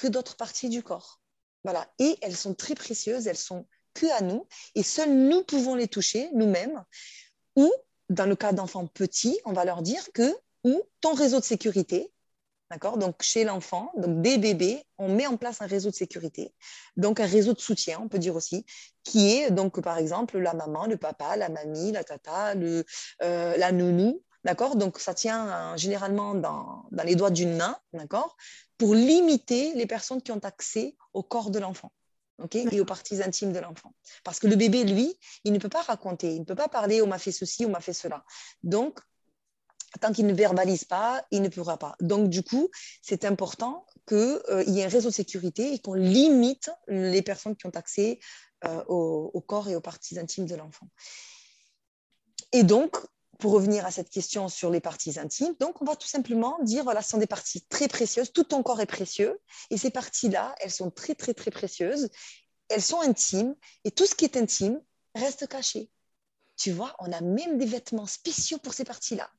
[0.00, 1.20] que d'autres parties du corps.
[1.62, 1.86] Voilà.
[1.98, 5.88] Et elles sont très précieuses, elles sont que à nous, et seuls nous pouvons les
[5.88, 6.82] toucher nous-mêmes.
[7.56, 7.70] Ou,
[8.08, 10.34] dans le cas d'enfants petits, on va leur dire que,
[10.64, 12.10] ou ton réseau de sécurité,
[12.70, 16.54] D'accord Donc, chez l'enfant, donc des bébés, on met en place un réseau de sécurité,
[16.96, 18.64] donc un réseau de soutien, on peut dire aussi,
[19.02, 22.84] qui est donc, par exemple, la maman, le papa, la mamie, la tata, le,
[23.22, 27.76] euh, la nounou, d'accord Donc, ça tient euh, généralement dans, dans, les doigts d'une main,
[27.92, 28.36] d'accord
[28.80, 31.92] pour limiter les personnes qui ont accès au corps de l'enfant.
[32.54, 33.92] et aux parties intimes de l'enfant.
[34.24, 35.14] Parce que le bébé, lui,
[35.44, 37.68] il ne peut pas raconter, il ne peut pas parler, on m'a fait ceci, on
[37.68, 38.24] m'a fait cela.
[38.62, 38.98] Donc,
[40.00, 41.94] tant qu'il ne verbalise pas, il ne pourra pas.
[42.00, 42.70] Donc, du coup,
[43.02, 47.56] c'est important qu'il euh, y ait un réseau de sécurité et qu'on limite les personnes
[47.56, 48.18] qui ont accès
[48.64, 50.88] euh, au, corps et aux parties intimes de l'enfant.
[52.52, 52.96] Et donc,
[53.40, 56.84] pour revenir à cette question sur les parties intimes, donc on va tout simplement dire,
[56.84, 60.54] voilà, ce sont des parties très précieuses, tout ton corps est précieux, et ces parties-là,
[60.60, 62.08] elles sont très, très, très précieuses,
[62.68, 64.80] elles sont intimes, et tout ce qui est intime
[65.14, 65.90] reste caché.
[66.56, 69.30] Tu vois, on a même des vêtements spéciaux pour ces parties-là.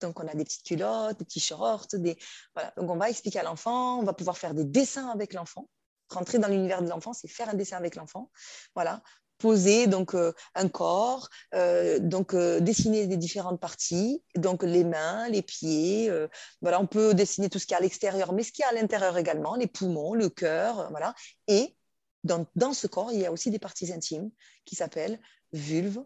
[0.00, 2.18] Donc, on a des petites culottes, des petits shorts, des...
[2.54, 2.72] Voilà.
[2.78, 5.68] Donc, on va expliquer à l'enfant, on va pouvoir faire des dessins avec l'enfant.
[6.08, 8.30] Rentrer dans l'univers de l'enfant, c'est faire un dessin avec l'enfant.
[8.74, 9.02] Voilà
[9.40, 15.28] poser donc euh, un corps, euh, donc euh, dessiner des différentes parties, donc les mains,
[15.28, 16.12] les pieds.
[16.60, 18.72] voilà, on peut dessiner tout ce qui est à l'extérieur, mais ce qui est à
[18.72, 21.14] l'intérieur également, les poumons, le cœur, voilà.
[21.48, 21.76] Et
[22.22, 24.30] dans, dans, ce corps, il y a aussi des parties intimes
[24.64, 25.18] qui s'appellent
[25.52, 26.04] vulve,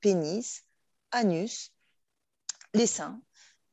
[0.00, 0.62] pénis,
[1.10, 1.72] anus,
[2.74, 3.20] les seins,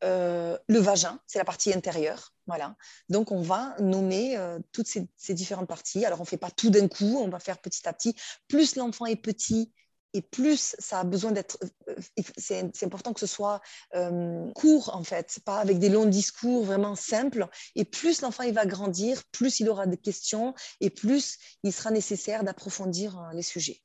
[0.05, 2.35] le vagin, c'est la partie intérieure.
[2.47, 2.75] Voilà.
[3.09, 6.05] Donc, on va nommer euh, toutes ces, différentes parties.
[6.05, 8.15] Alors, on ne fait pas tout d'un coup, on va faire petit à petit.
[8.47, 9.71] Plus l'enfant est petit
[10.13, 11.57] et plus ça a besoin d'être.
[11.89, 11.95] Euh,
[12.37, 13.61] c'est important que ce soit
[13.95, 17.47] euh, court, en fait, pas avec des longs discours vraiment simples.
[17.75, 21.91] Et plus l'enfant il va grandir, plus il aura des questions et plus il sera
[21.91, 23.81] nécessaire d'approfondir les sujets.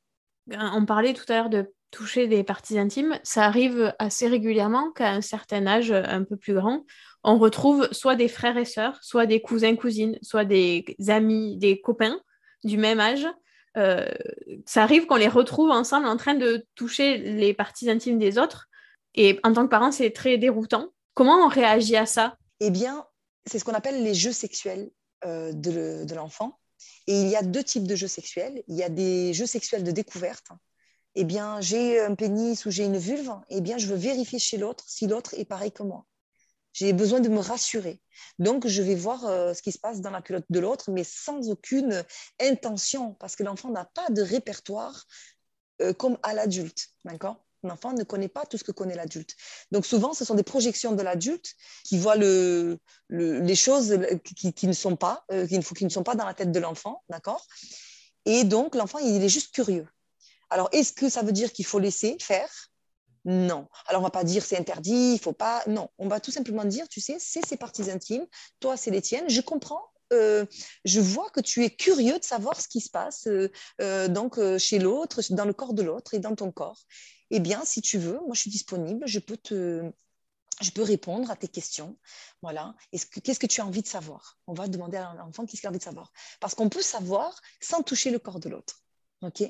[0.52, 3.18] On parlait tout à l'heure de toucher des parties intimes.
[3.22, 6.84] Ça arrive assez régulièrement qu'à un certain âge un peu plus grand,
[7.22, 11.80] on retrouve soit des frères et sœurs, soit des cousins, cousines, soit des amis, des
[11.80, 12.18] copains
[12.64, 13.26] du même âge.
[13.76, 14.08] Euh,
[14.66, 18.68] ça arrive qu'on les retrouve ensemble en train de toucher les parties intimes des autres.
[19.14, 20.88] Et en tant que parent, c'est très déroutant.
[21.14, 22.36] Comment on réagit à ça?
[22.60, 23.04] Eh bien,
[23.46, 24.90] c'est ce qu'on appelle les jeux sexuels
[25.24, 26.58] euh, de l'enfant.
[27.06, 28.62] Et il y a deux types de jeux sexuels.
[28.68, 30.48] Il y a des jeux sexuels de découverte.
[31.16, 33.32] Eh bien, j'ai un pénis ou j'ai une vulve.
[33.48, 36.06] Eh bien, je veux vérifier chez l'autre si l'autre est pareil que moi.
[36.72, 38.00] J'ai besoin de me rassurer.
[38.38, 41.02] Donc, je vais voir euh, ce qui se passe dans la culotte de l'autre, mais
[41.02, 42.04] sans aucune
[42.40, 45.06] intention, parce que l'enfant n'a pas de répertoire
[45.82, 46.90] euh, comme à l'adulte.
[47.04, 47.44] D'accord?
[47.64, 49.34] L'enfant ne connaît pas tout ce que connaît l'adulte.
[49.72, 54.72] Donc, souvent, ce sont des projections de l'adulte qui voient le, les choses qui, ne
[54.72, 57.02] sont pas, euh, qui ne sont pas dans la tête de l'enfant.
[57.08, 57.46] D'accord?
[58.26, 59.86] Et donc, l'enfant, il est juste curieux.
[60.50, 62.50] Alors, est-ce que ça veut dire qu'il faut laisser faire?
[63.24, 63.68] Non.
[63.86, 65.62] Alors, on va pas dire c'est interdit, il faut pas.
[65.66, 68.26] Non, on va tout simplement dire, tu sais, c'est ses parties intimes,
[68.60, 69.28] toi, c'est les tiennes.
[69.28, 69.82] Je comprends.
[70.12, 70.44] Euh,
[70.84, 73.48] je vois que tu es curieux de savoir ce qui se passe euh,
[73.80, 76.80] euh, donc chez l'autre, dans le corps de l'autre et dans ton corps.
[77.30, 79.06] Eh bien, si tu veux, moi, je suis disponible.
[79.06, 79.90] Je peux te
[80.60, 81.96] je peux répondre à tes questions.
[82.42, 82.74] Voilà.
[83.24, 84.38] Qu'est-ce que tu as envie de savoir?
[84.46, 86.12] On va demander à l'enfant qu'est-ce qu'il a envie de savoir.
[86.38, 88.82] Parce qu'on peut savoir sans toucher le corps de l'autre.
[89.22, 89.42] OK?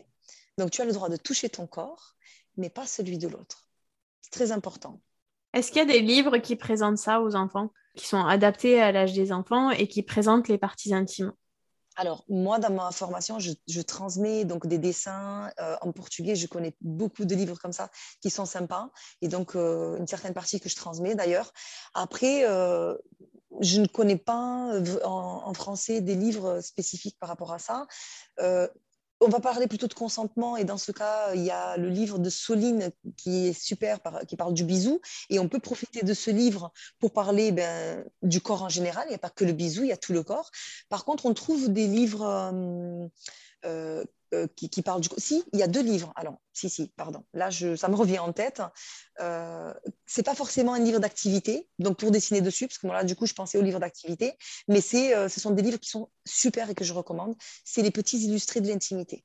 [0.58, 2.14] Donc, tu as le droit de toucher ton corps,
[2.56, 3.66] mais pas celui de l'autre.
[4.20, 5.00] C'est très important.
[5.52, 8.92] Est-ce qu'il y a des livres qui présentent ça aux enfants, qui sont adaptés à
[8.92, 11.32] l'âge des enfants et qui présentent les parties intimes?
[11.96, 16.36] Alors, moi, dans ma formation, je, transmets donc des dessins euh, en portugais.
[16.36, 17.90] Je connais beaucoup de livres comme ça
[18.22, 18.90] qui sont sympas.
[19.22, 21.52] Et donc, euh, une certaine partie que je transmets d'ailleurs.
[21.94, 22.96] Après, euh,
[23.60, 27.86] je ne connais pas en, en, français des livres spécifiques par rapport à ça
[29.20, 32.18] on va parler plutôt de consentement et dans ce cas, il y a le livre
[32.18, 36.30] de Soline qui est super, qui parle du bisou et on peut profiter de ce
[36.30, 39.04] livre pour parler ben, du corps en général.
[39.06, 40.50] Il n'y a pas que le bisou, il y a tout le corps.
[40.88, 43.08] Par contre, on trouve des livres euh,
[43.66, 45.08] euh, euh, qui, parle du.
[45.18, 46.12] Si, il y a deux livres.
[46.14, 47.24] Alors, si, si, pardon.
[47.32, 48.62] Là, je, ça me revient en tête.
[49.20, 49.74] Euh,
[50.06, 53.16] c'est pas forcément un livre d'activité, donc pour dessiner dessus, parce que moi, là, du
[53.16, 54.34] coup, je pensais au livre d'activité,
[54.68, 57.34] mais c'est, euh, ce sont des livres qui sont super et que je recommande.
[57.64, 59.24] C'est les petits illustrés de l'intimité.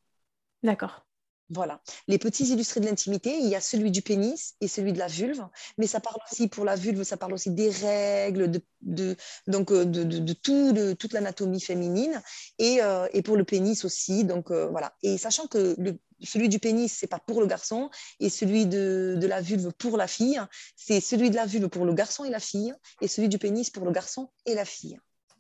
[0.64, 1.06] D'accord.
[1.50, 1.80] Voilà.
[2.08, 5.08] Les petits illustrés de l'intimité, il y a celui du pénis et celui de la
[5.08, 5.46] vulve,
[5.78, 9.86] mais ça parle aussi pour la vulve, ça parle aussi des règles, de, donc euh,
[9.86, 12.20] de, tout, de toute l'anatomie féminine
[12.58, 14.24] et, euh, et, pour le pénis aussi.
[14.24, 14.96] Donc euh, voilà.
[15.04, 15.76] Et sachant que
[16.22, 20.08] celui du pénis, c'est pas pour le garçon et celui de, la vulve pour la
[20.08, 20.42] fille,
[20.76, 23.70] c'est celui de la vulve pour le garçon et la fille et celui du pénis
[23.70, 25.00] pour le garçon et la fille.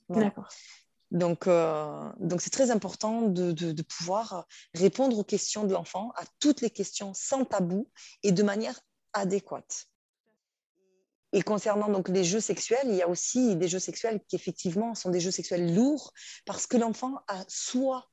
[0.09, 0.49] D'accord.
[1.11, 6.61] Donc, euh, donc c'est très important de, pouvoir répondre aux questions de l'enfant, à toutes
[6.61, 7.89] les questions sans tabou
[8.23, 8.79] et de manière
[9.13, 9.87] adéquate.
[11.31, 14.95] Et concernant donc les jeux sexuels, il y a aussi des jeux sexuels qui effectivement
[14.95, 16.13] sont des jeux sexuels lourds
[16.45, 18.07] parce que l'enfant a soit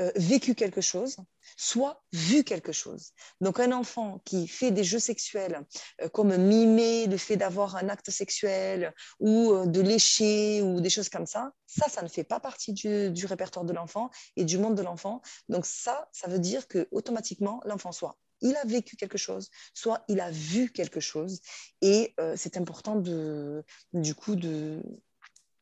[0.00, 1.16] euh, vécu quelque chose,
[1.56, 3.12] soit vu quelque chose.
[3.40, 5.64] Donc un enfant qui fait des jeux sexuels
[6.02, 10.90] euh, comme mimer le fait d'avoir un acte sexuel ou euh, de lécher ou des
[10.90, 14.44] choses comme ça, ça, ça ne fait pas partie du, du répertoire de l'enfant et
[14.44, 15.22] du monde de l'enfant.
[15.48, 20.04] Donc ça, ça veut dire que automatiquement l'enfant soit il a vécu quelque chose, soit
[20.08, 21.40] il a vu quelque chose.
[21.80, 24.82] Et c'est important de, du coup de,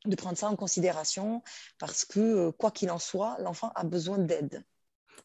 [0.05, 1.43] de prendre ça en considération
[1.79, 4.65] parce que, euh, quoi qu'il en soit, l'enfant a besoin d'aide.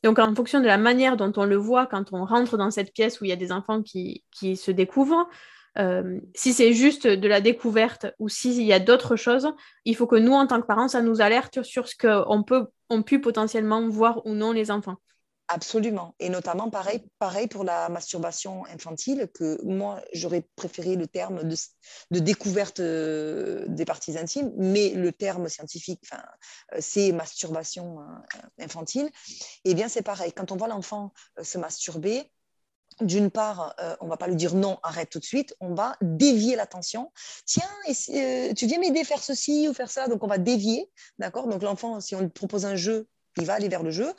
[0.03, 2.93] Donc, en fonction de la manière dont on le voit quand on rentre dans cette
[2.93, 4.23] pièce où il y a des enfants qui,
[4.55, 5.27] se découvrent,
[5.79, 9.49] euh, si c'est juste de la découverte ou s'il y a d'autres choses,
[9.85, 12.67] il faut que nous, en tant que parents, ça nous alerte sur ce qu'on peut,
[12.89, 14.97] on peut potentiellement voir ou non les enfants.
[15.49, 16.13] Absolument.
[16.19, 22.19] Et notamment, pareil, pareil pour la masturbation infantile, que moi, j'aurais préféré le terme de,
[22.19, 28.03] découverte euh, des parties intimes, mais le terme scientifique, euh, c'est masturbation euh,
[28.59, 29.09] infantile.
[29.63, 30.33] Eh bien, c'est pareil.
[30.33, 32.29] Quand on voit l'enfant se masturber,
[32.99, 35.95] d'une part, on ne va pas lui dire non, arrête tout de suite, on va
[36.01, 37.11] dévier l'attention.
[37.45, 41.47] Tiens, tu viens m'aider à faire ceci ou faire ça, donc on va dévier, d'accord?
[41.47, 43.07] Donc l'enfant, si on lui propose un jeu,
[43.37, 44.13] il va aller vers le jeu.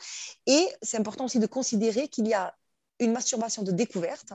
[0.45, 2.55] Et c'est important aussi de considérer qu'il y a
[2.99, 4.33] une masturbation de découverte.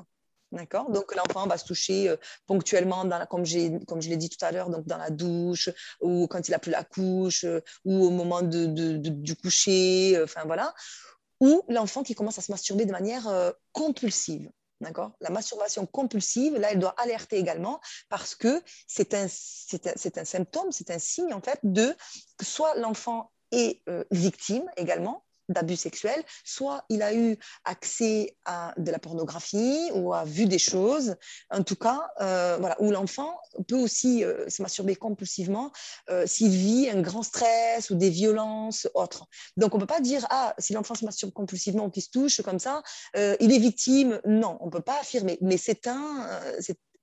[0.53, 0.91] D'accord?
[0.91, 2.17] Donc l'enfant va se toucher euh,
[2.47, 3.45] ponctuellement, dans comme,
[3.87, 5.69] comme je l'ai dit tout à l'heure, donc dans la douche,
[6.01, 10.43] ou quand il a plus la couche, euh, ou au moment du coucher, euh, enfin
[10.45, 10.73] voilà.
[11.41, 13.29] Ou l'enfant qui commence à se masturber de manière
[13.73, 14.49] compulsive.
[14.81, 15.13] D'accord?
[15.21, 20.71] La masturbation compulsive, là, elle doit alerter également parce que c'est un, un, un, symptôme,
[20.71, 21.95] c'est un signe en fait de
[22.39, 23.33] que soit l'enfant
[23.89, 27.37] euh, victime également d'abus sexuels, soit il a eu
[27.67, 31.17] accès à de la pornographie ou a vu des choses,
[31.51, 33.39] en tout cas, euh, voilà, où l'enfant
[33.69, 35.71] peut aussi euh, se masturber compulsivement
[36.25, 39.27] s'il vit un grand stress ou des violences autres.
[39.59, 42.11] Donc on ne peut pas dire, ah, si l'enfant se masturbe compulsivement ou qu'il se
[42.11, 42.83] touche comme ça,
[43.15, 44.23] il est victime.
[44.25, 46.27] Non, on ne peut pas affirmer, mais c'est un,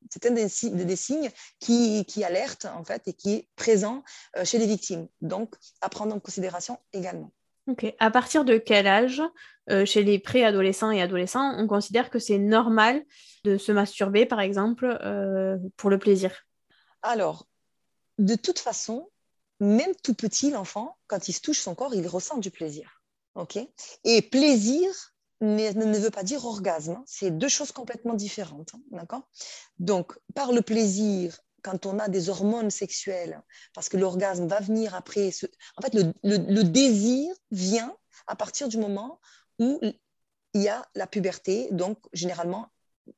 [0.10, 4.04] c'est un des, signes qui, qui, alerte en fait et qui est présent
[4.38, 5.08] euh, chez les victimes.
[5.22, 7.32] Donc, à prendre en considération également.
[7.68, 7.94] Ok.
[8.00, 9.22] À partir de quel âge,
[9.70, 13.04] euh, chez les préadolescents et adolescents, on considère que c'est normal
[13.44, 16.46] de se masturber, par exemple, euh, pour le plaisir?
[17.04, 17.46] Alors,
[18.18, 19.10] de toute façon,
[19.60, 23.02] même tout petit, l'enfant, quand il se touche son corps, il ressent du plaisir.
[23.36, 23.60] Ok?
[24.04, 24.90] Et plaisir,
[25.42, 26.94] ne, veut pas dire orgasme.
[26.94, 27.04] Hein.
[27.06, 28.73] C'est deux choses complètement différentes.
[28.73, 29.27] Hein, d'accord?
[29.79, 33.42] Donc, par le plaisir, quand on a des hormones sexuelles,
[33.73, 35.31] parce que l'orgasme va venir après.
[35.77, 37.96] En fait, le, désir vient
[38.27, 39.19] à partir du moment
[39.60, 39.79] où
[40.54, 42.67] il y a la puberté, donc généralement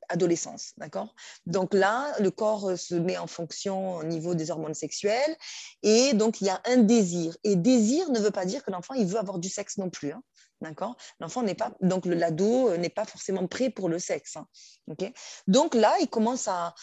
[0.10, 1.14] adolescence, d'accord?
[1.46, 5.38] Donc là, le corps se met en fonction au niveau des hormones sexuelles
[5.84, 7.38] et donc il y a un désir.
[7.44, 10.12] Et désir ne veut pas dire que l'enfant, il veut avoir du sexe non plus.
[10.12, 10.24] Hein.
[10.64, 10.96] D'accord?
[11.20, 14.38] L'enfant n'est pas, donc l'ado n'est pas forcément prêt pour le sexe.
[14.38, 14.48] Hein.
[15.46, 16.74] donc là, il commence à,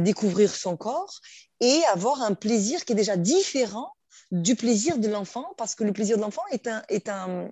[0.00, 1.20] découvrir son corps
[1.60, 3.92] et avoir un plaisir qui est déjà différent
[4.32, 7.50] du plaisir de l'enfant, parce que le plaisir de l'enfant est, un, est un,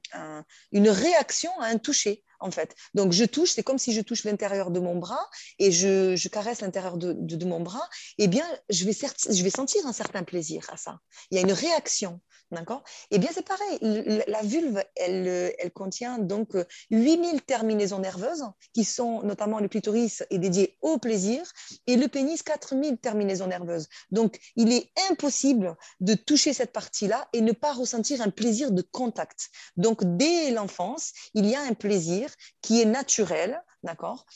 [0.73, 2.75] une réaction à un toucher en fait.
[2.95, 6.63] Donc, je touche, c'est comme si je touche l'intérieur de mon bras et je, caresse
[6.63, 7.89] l'intérieur de, mon bras.
[8.19, 10.99] Eh bien, je vais, je vais sentir un certain plaisir à ça.
[11.31, 12.21] Il y a une réaction.
[12.51, 12.83] D'accord?
[13.13, 13.79] Eh bien, c'est pareil.
[14.27, 16.57] La vulve, elle, elle contient donc
[16.91, 18.45] 8000 terminaisons nerveuses
[18.75, 21.45] qui sont notamment le clitoris est dédié au plaisir
[21.87, 23.89] et le pénis 4000 terminaisons nerveuses.
[24.11, 28.83] Donc, il est impossible de toucher cette partie-là et ne pas ressentir un plaisir de
[28.83, 29.51] contact.
[29.77, 32.31] Donc, dès l'enfance, il y a un plaisir
[32.63, 34.27] qui est naturel, d'accord?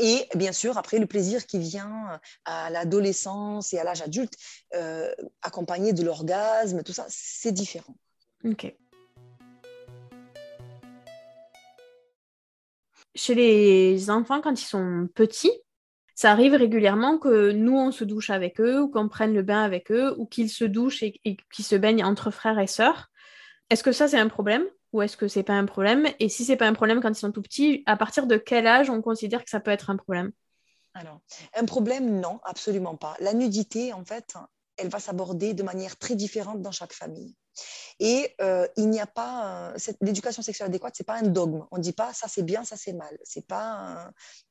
[0.00, 4.34] Et bien sûr, après, le plaisir qui vient à l'adolescence et à l'âge adulte,
[4.74, 7.94] euh, accompagné de l'orgasme, tout ça, c'est différent.
[8.44, 8.74] Ok.
[13.14, 15.52] Chez les enfants, quand ils sont petits,
[16.14, 19.62] ça arrive régulièrement que nous, on se douche avec eux, ou qu'on prenne le bain
[19.62, 21.20] avec eux, ou qu'ils se douchent et
[21.52, 23.10] qu'ils se baignent entre frères et sœurs.
[23.70, 24.64] Est-ce que ça, c'est un problème?
[24.92, 26.06] Ou est-ce que c'est pas un problème?
[26.18, 28.66] Et si c'est pas un problème quand ils sont tout petits, à partir de quel
[28.66, 30.32] âge on considère que ça peut être un problème?
[30.94, 31.20] Alors,
[31.54, 33.16] un problème, non, absolument pas.
[33.20, 34.34] La nudité, en fait,
[34.76, 37.36] elle va s'aborder de manière très différente dans chaque famille.
[37.98, 41.66] Et euh, il n'y a pas l'éducation sexuelle adéquate, c'est pas un dogme.
[41.70, 43.18] On ne dit pas ça c'est bien, ça c'est mal.
[43.24, 44.10] C'est pas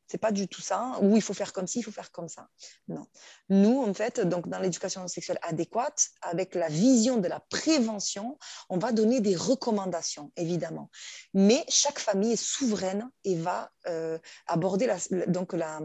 [0.09, 0.97] c'est pas du tout ça.
[1.01, 2.47] Ou il faut faire comme ci, il faut faire comme ça.
[2.87, 3.05] Non.
[3.49, 8.37] Nous en fait, donc dans l'éducation sexuelle adéquate, avec la vision de la prévention,
[8.69, 10.89] on va donner des recommandations évidemment.
[11.33, 14.97] Mais chaque famille est souveraine et va euh, aborder la,
[15.27, 15.79] donc la,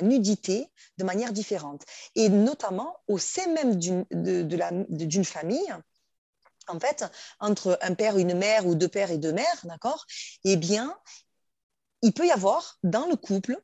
[0.00, 1.82] nudité de manière différente.
[2.14, 5.74] Et notamment au sein même d'une famille
[6.68, 7.04] en fait,
[7.40, 10.06] entre un père, une mère ou deux pères et deux mères, d'accord
[10.44, 10.96] Eh bien,
[12.02, 13.60] il peut y avoir dans le couple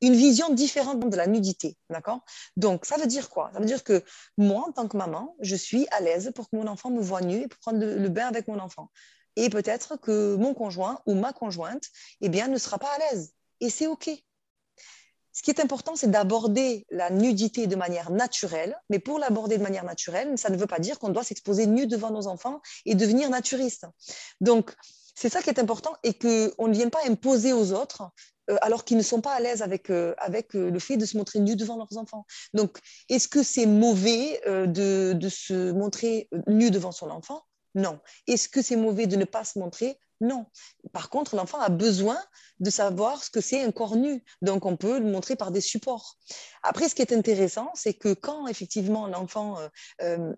[0.00, 2.24] une vision différente de la nudité, d'accord?
[2.56, 3.50] Donc, ça veut dire quoi?
[3.52, 4.02] Ça veut dire que
[4.38, 7.20] moi, en tant que maman, je suis à l'aise pour que mon enfant me voit
[7.20, 8.90] nu et pour prendre le, bain avec mon enfant.
[9.36, 11.84] Et peut-être que mon conjoint ou ma conjointe,
[12.22, 13.34] eh bien, ne sera pas à l'aise.
[13.60, 14.10] Et c'est OK.
[15.40, 19.62] Ce qui est important, c'est d'aborder la nudité de manière naturelle, mais pour l'aborder de
[19.62, 22.94] manière naturelle, ça ne veut pas dire qu'on doit s'exposer nu devant nos enfants et
[22.94, 23.86] devenir naturiste.
[24.42, 24.74] Donc,
[25.14, 28.02] c'est ça qui est important et qu'on ne vienne pas imposer aux autres
[28.50, 31.06] euh, alors qu'ils ne sont pas à l'aise avec, euh, avec euh, le fait de
[31.06, 32.26] se montrer nu devant leurs enfants.
[32.52, 32.76] Donc,
[33.08, 37.40] est-ce que c'est mauvais de, de, se montrer nu devant son enfant?
[37.74, 37.98] Non.
[38.26, 40.46] Est-ce que c'est mauvais de ne pas se montrer non.
[40.92, 42.18] Par contre, l'enfant a besoin
[42.60, 44.22] de savoir ce que c'est un corps nu.
[44.42, 46.16] Donc, on peut le montrer par des supports.
[46.62, 49.68] Après, ce qui est intéressant, c'est que quand effectivement l'enfant euh,
[50.02, 50.32] euh,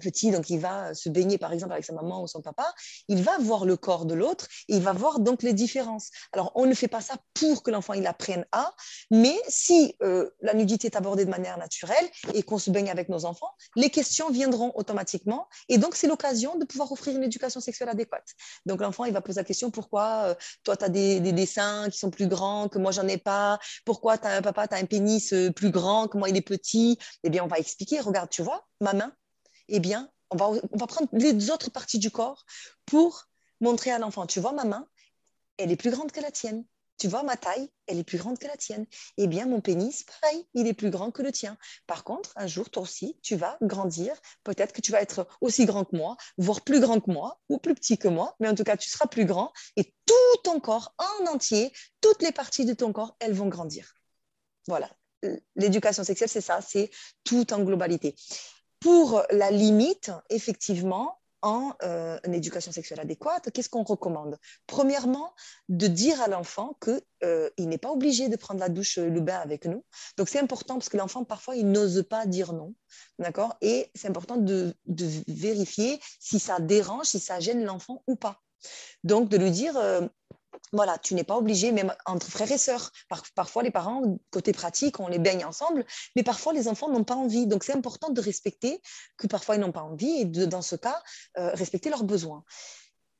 [0.00, 2.74] petit, donc il va se baigner par exemple avec sa maman ou son papa,
[3.08, 6.10] il va voir le corps de l'autre et il va voir donc les différences.
[6.32, 8.74] Alors on ne fait pas ça pour que l'enfant il apprenne à,
[9.10, 13.08] mais si euh, la nudité est abordée de manière naturelle et qu'on se baigne avec
[13.08, 17.60] nos enfants, les questions viendront automatiquement et donc c'est l'occasion de pouvoir offrir une éducation
[17.60, 18.28] sexuelle adéquate.
[18.66, 21.88] Donc l'enfant il va poser la question pourquoi euh, toi tu as des, des, dessins
[21.90, 24.78] qui sont plus grands que moi j'en ai pas, pourquoi as un papa tu as
[24.78, 28.30] un pénis plus grand que moi il est petit, eh bien on va expliquer, regarde
[28.30, 29.12] tu vois ma main
[29.68, 32.44] eh bien, on va, prendre les autres parties du corps
[32.86, 33.26] pour
[33.60, 34.86] montrer à l'enfant, tu vois ma main,
[35.56, 36.64] elle est plus grande que la tienne.
[36.98, 38.84] Tu vois ma taille, elle est plus grande que la tienne.
[39.18, 41.56] Eh bien, mon pénis, pareil, il est plus grand que le tien.
[41.86, 44.16] Par contre, un jour, toi aussi, tu vas grandir.
[44.42, 47.58] Peut-être que tu vas être aussi grand que moi, voire plus grand que moi, ou
[47.58, 50.58] plus petit que moi, mais en tout cas, tu seras plus grand et tout ton
[50.58, 53.94] corps en entier, toutes les parties de ton corps, elles vont grandir.
[54.66, 54.90] Voilà.
[55.54, 56.90] L'éducation sexuelle, c'est ça, c'est
[57.22, 58.16] tout en globalité
[58.80, 64.38] pour la limite, effectivement, en euh, éducation sexuelle adéquate, qu'est-ce qu'on recommande?
[64.66, 65.34] Premièrement,
[65.68, 69.38] de dire à l'enfant qu'il euh, n'est pas obligé de prendre la douche, le bain
[69.38, 69.84] avec nous.
[70.16, 72.74] Donc c'est important parce que l'enfant, parfois, il n'ose pas dire non.
[73.18, 73.56] D'accord?
[73.60, 74.74] Et c'est important de,
[75.28, 78.40] vérifier si ça dérange, si ça gêne l'enfant ou pas.
[79.04, 80.06] Donc de lui dire, euh,
[80.72, 82.92] voilà, tu n'es pas obligé, même entre frères et sœurs.
[83.34, 85.84] parfois, les parents, côté pratique, on les baigne ensemble,
[86.16, 87.46] mais parfois, les enfants n'ont pas envie.
[87.46, 88.80] Donc, c'est important de respecter
[89.16, 91.02] que parfois, ils n'ont pas envie et dans ce cas,
[91.38, 92.44] euh, respecter leurs besoins.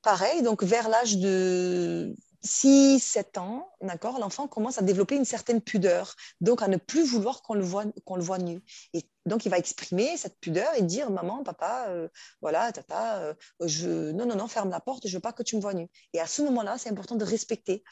[0.03, 5.61] Pareil, donc vers l'âge de 6, 7 ans, d'accord, l'enfant commence à développer une certaine
[5.61, 8.63] pudeur, donc à ne plus vouloir qu'on le voit, qu'on le voit nu.
[8.95, 12.09] Et donc, il va exprimer cette pudeur et dire Maman, papa, euh,
[12.41, 13.35] voilà, tata, euh,
[13.65, 14.13] je...
[14.13, 15.89] non, non, non, ferme la porte, je veux pas que tu me vois nu.
[16.13, 17.83] Et à ce moment-là, c'est important de respecter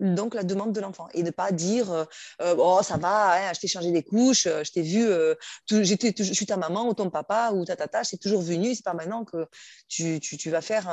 [0.00, 2.04] donc la demande de l'enfant et de pas dire euh,
[2.58, 5.06] oh ça va hein, je t'ai changé des couches je t'ai vu
[5.70, 8.74] j'étais je suis ta maman ou ton papa ou ta tata je t'ai toujours venu
[8.74, 9.46] c'est pas maintenant que
[9.86, 10.88] tu, tu, tu vas faire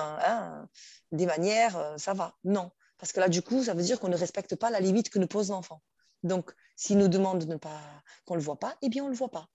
[1.12, 2.36] des manières, ça va.
[2.44, 2.72] Non,
[3.02, 5.18] parce que là, du coup, ça veut dire qu'on ne respecte pas la limite que
[5.18, 5.82] nous pose l'enfant.
[6.22, 7.82] Donc, s'il nous demande de ne pas
[8.26, 9.48] qu'on le voit pas, eh bien on le voit pas.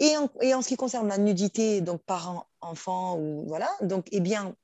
[0.00, 4.56] Et en, ce qui concerne la nudité, donc parents, enfants ou voilà, donc eh bien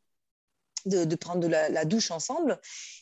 [0.86, 2.58] de, prendre la, douche ensemble,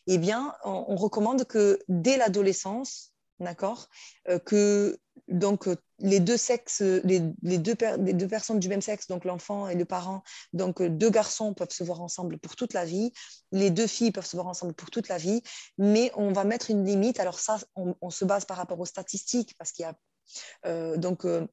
[0.09, 3.89] eh bien on recommande que dès l'adolescence, d'accord,
[4.29, 4.99] euh, que
[5.31, 9.69] donc euh, les deux sexes, les, deux les, deux personnes du même sexe, donc l'enfant
[9.69, 10.23] et le parent,
[10.53, 13.13] donc euh, deux garçons peuvent se voir ensemble pour toute la vie,
[13.53, 15.43] les deux filles peuvent se voir ensemble pour toute la vie,
[15.79, 17.21] mais on va mettre une limite.
[17.21, 21.47] Alors ça, on, se base par rapport aux statistiques parce qu'il y a donc euh,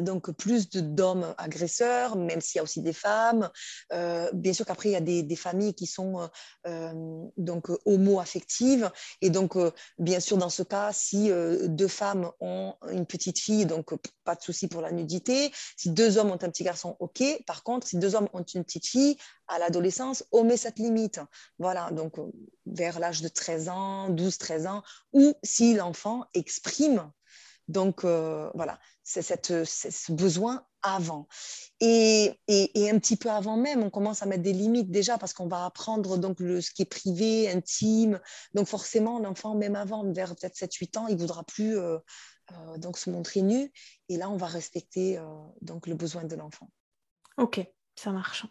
[0.00, 3.50] donc plus d'hommes agresseurs, même s'il y a aussi des femmes.
[3.92, 6.28] Euh, bien sûr qu'après, il y a des, familles qui sont
[6.66, 6.92] euh,
[7.36, 8.90] donc homo-affectives.
[9.20, 9.56] Et donc,
[9.98, 11.30] bien sûr, dans ce cas, si
[11.68, 13.92] deux femmes ont une petite fille, donc
[14.24, 15.52] pas de souci pour la nudité.
[15.76, 17.22] Si deux hommes ont un petit garçon, OK.
[17.46, 19.16] Par contre, si deux hommes ont une petite fille,
[19.48, 21.20] à l'adolescence, on met cette limite.
[21.58, 22.14] Voilà, donc
[22.66, 27.10] vers l'âge de 13 ans, 12-13 ans, ou si l'enfant exprime
[27.68, 31.26] donc voilà, c'est ce besoin avant.
[31.80, 35.48] Et, un petit peu avant même, on commence à mettre des limites déjà parce qu'on
[35.48, 38.20] va apprendre donc le, ce qui est privé, intime.
[38.54, 41.98] Donc forcément, l'enfant, même avant, vers peut-être 7-8 ans, il ne voudra plus euh,
[42.52, 43.72] euh, donc se montrer nu.
[44.08, 45.24] Et là, on va respecter euh,
[45.60, 46.70] donc le besoin de l'enfant.
[47.36, 47.60] Ok,
[47.96, 48.46] ça marche.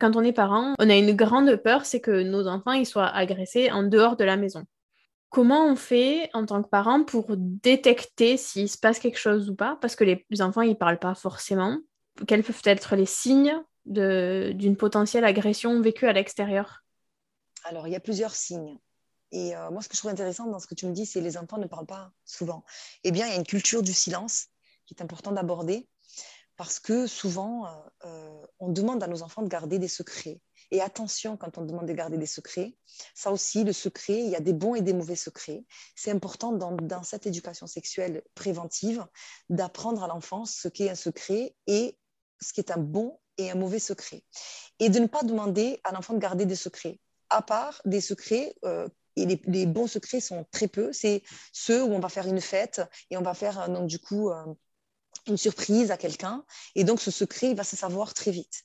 [0.00, 3.08] Quand on est parent, on a une grande peur, c'est que nos enfants ils soient
[3.08, 4.64] agressés en dehors de la maison.
[5.30, 9.54] Comment on fait en tant que parent pour détecter s'il se passe quelque chose ou
[9.54, 9.76] pas?
[9.80, 11.78] Parce que les enfants, ils ne parlent pas forcément.
[12.26, 13.54] Quels peuvent être les signes
[13.84, 16.82] d'une potentielle agression vécue à l'extérieur?
[17.64, 18.78] Alors, il y a plusieurs signes.
[19.30, 21.20] Et euh, moi, ce que je trouve intéressant dans ce que tu me dis, c'est
[21.20, 22.64] que les enfants ne parlent pas souvent.
[23.04, 24.46] Eh bien, il y a une culture du silence
[24.86, 25.88] qui est important d'aborder
[26.56, 27.70] parce que souvent, euh,
[28.06, 30.40] euh, on demande à nos enfants de garder des secrets.
[30.70, 32.76] Et attention quand on demande de garder des secrets.
[33.14, 35.64] Ça aussi, le secret, il y a des bons et des mauvais secrets.
[35.96, 39.06] C'est important dans, cette éducation sexuelle préventive
[39.48, 41.98] d'apprendre à l'enfant ce qu'est un secret et
[42.40, 44.22] ce qui est un bon et un mauvais secret.
[44.78, 47.00] Et de ne pas demander à l'enfant de garder des secrets,
[47.30, 50.92] à part des secrets euh, et les, bons secrets sont très peu.
[50.92, 53.98] C'est ceux où on va faire une fête et on va faire euh, donc du
[53.98, 54.44] coup euh,
[55.26, 56.44] une surprise à quelqu'un.
[56.74, 58.64] Et donc ce secret, il va se savoir très vite.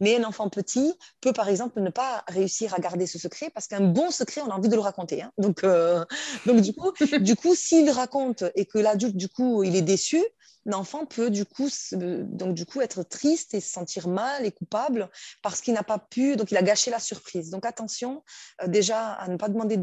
[0.00, 3.66] Mais un enfant petit peut, par exemple, ne pas réussir à garder ce secret parce
[3.66, 5.22] qu'un bon secret, on a envie de le raconter.
[5.22, 5.32] Hein.
[5.38, 6.04] Donc, euh,
[6.46, 10.22] donc, du coup, du coup s'il raconte et que l'adulte, du coup, il est déçu,
[10.66, 15.10] l'enfant peut, du coup, donc, du coup, être triste et se sentir mal et coupable
[15.42, 17.50] parce qu'il n'a pas pu, donc il a gâché la surprise.
[17.50, 18.22] Donc, attention,
[18.62, 19.78] euh, déjà, à ne pas demander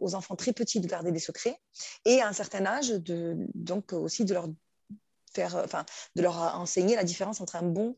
[0.00, 1.58] aux enfants très petits de garder des secrets
[2.04, 4.48] et à un certain âge, de, donc aussi de leur
[5.34, 5.84] faire, enfin,
[6.14, 7.96] de leur enseigner la différence entre un bon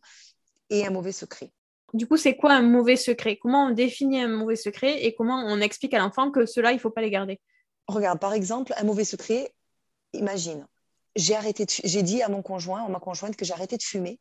[0.70, 1.52] et un mauvais secret.
[1.92, 3.36] Du coup, c'est quoi un mauvais secret?
[3.36, 6.76] Comment on définit un mauvais secret et comment on explique à l'enfant que cela, il
[6.76, 7.40] ne faut pas les garder?
[7.86, 9.52] Regarde, par exemple, un mauvais secret,
[10.12, 10.66] imagine,
[11.16, 14.18] j'ai arrêté, j'ai dit à mon conjoint, à ma conjointe que arrêté de fumer,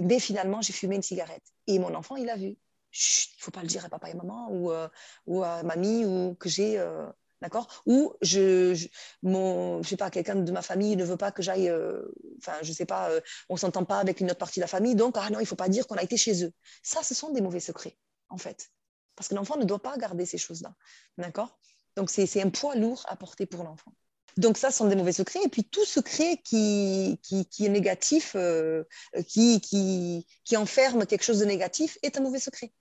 [0.00, 1.44] mais finalement, j'ai fumé une cigarette.
[1.66, 2.46] Et mon enfant, il a vu.
[2.46, 4.88] il ne faut pas le dire à papa et maman ou, euh,
[5.26, 7.06] ou à mamie ou que j'ai euh,
[7.40, 7.82] d'accord?
[7.86, 8.88] Ou je, je,
[9.22, 12.02] mon, je sais pas, quelqu'un de ma famille ne veut pas que j'aille, euh,
[12.38, 14.94] enfin, je sais pas, euh, on s'entend pas avec une autre partie de la famille,
[14.94, 16.52] donc ah non, il faut pas dire qu'on a été chez eux.
[16.82, 17.96] Ça, ce sont des mauvais secrets,
[18.28, 18.68] en fait,
[19.16, 20.74] parce que l'enfant ne doit pas garder ces choses-là,
[21.18, 21.58] d'accord?
[21.96, 23.92] Donc c'est un poids lourd à porter pour l'enfant.
[24.36, 25.40] Donc ça, ce sont des mauvais secrets.
[25.44, 28.84] Et puis tout secret qui, qui, qui est négatif, euh,
[29.26, 32.72] qui, qui, qui enferme quelque chose de négatif, est un mauvais secret.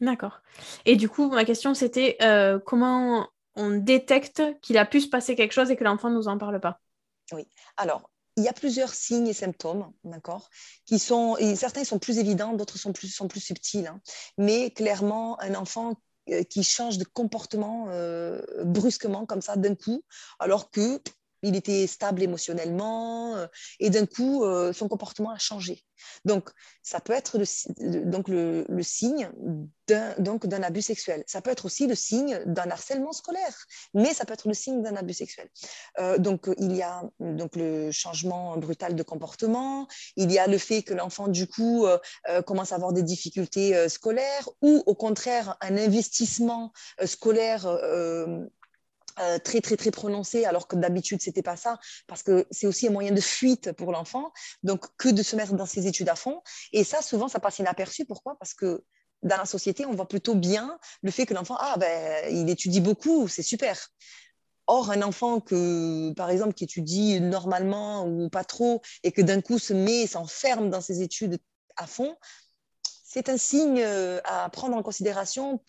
[0.00, 0.40] D'accord.
[0.86, 2.16] Et du coup, ma question, c'était
[2.64, 6.28] comment on détecte qu'il a pu se passer quelque chose et que l'enfant ne nous
[6.28, 6.80] en parle pas
[7.32, 7.48] Oui.
[7.76, 10.50] Alors, il y a plusieurs signes et symptômes, d'accord,
[10.84, 13.86] qui sont, certains sont plus évidents, d'autres sont plus, sont plus subtils.
[13.86, 14.00] Hein.
[14.36, 15.94] Mais clairement, un enfant
[16.30, 20.02] euh, qui change de comportement euh, brusquement comme ça d'un coup,
[20.38, 21.00] alors que
[21.42, 23.46] il était stable émotionnellement euh,
[23.80, 25.82] et d'un coup, euh, son comportement a changé.
[26.24, 26.50] Donc,
[26.82, 29.30] ça peut être le, donc le, signe
[29.88, 31.24] d'un abus sexuel.
[31.26, 33.56] Ça peut être aussi le signe d'un harcèlement scolaire,
[33.94, 35.48] mais ça peut être le signe d'un abus sexuel.
[35.98, 40.58] Euh, donc, il y a donc le changement brutal de comportement, il y a le
[40.58, 41.86] fait que l'enfant, du coup,
[42.44, 46.72] commence à avoir des difficultés scolaires ou au contraire, un investissement
[47.04, 47.66] scolaire
[49.18, 52.88] euh, très très très prononcé alors que d'habitude c'était pas ça parce que c'est aussi
[52.88, 56.16] un moyen de fuite pour l'enfant donc que de se mettre dans ses études à
[56.16, 56.42] fond.
[56.72, 58.04] Et ça souvent ça passe inaperçu.
[58.04, 58.36] Pourquoi?
[58.38, 58.84] Parce que
[59.22, 62.80] dans la société on voit plutôt bien le fait que l'enfant ah ben il étudie
[62.80, 63.88] beaucoup c'est super.
[64.68, 69.40] Or, un enfant que, par exemple, qui étudie normalement ou pas trop et que d'un
[69.40, 71.38] coup se met, s'enferme dans ses études
[71.76, 72.16] à fond,
[73.04, 75.62] c'est un signe euh, à prendre en considération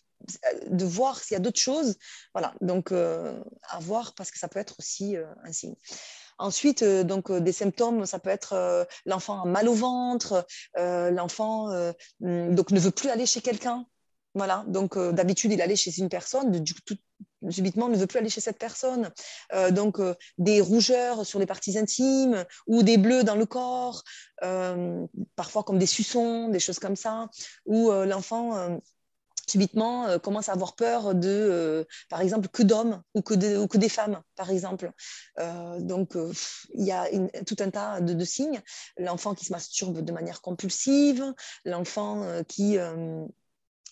[0.69, 1.95] de voir s'il y a d'autres choses.
[2.33, 5.75] Voilà, donc euh, à voir parce que ça peut être aussi euh, un signe.
[6.39, 10.45] Ensuite, donc des symptômes, ça peut être l'enfant a mal au ventre,
[10.75, 11.71] l'enfant
[12.19, 13.87] donc ne veut plus aller chez quelqu'un.
[14.35, 16.93] Voilà, donc d'habitude il allait chez une personne, du coup,
[17.49, 19.11] subitement ne veut plus aller chez cette personne.
[19.53, 24.03] Euh, donc euh, des rougeurs sur les parties intimes ou des bleus dans le corps,
[24.43, 25.05] euh,
[25.35, 27.29] parfois comme des suçons, des choses comme ça,
[27.65, 28.79] ou l'enfant
[29.49, 34.21] subitement commence à avoir peur de, par exemple, que d'hommes ou, ou que des femmes,
[34.35, 34.91] par exemple.
[35.79, 36.15] donc,
[36.73, 37.05] il y a
[37.45, 38.61] tout un tas de signes.
[38.97, 41.33] L'enfant qui se masturbe de manière compulsive,
[41.65, 42.77] l'enfant qui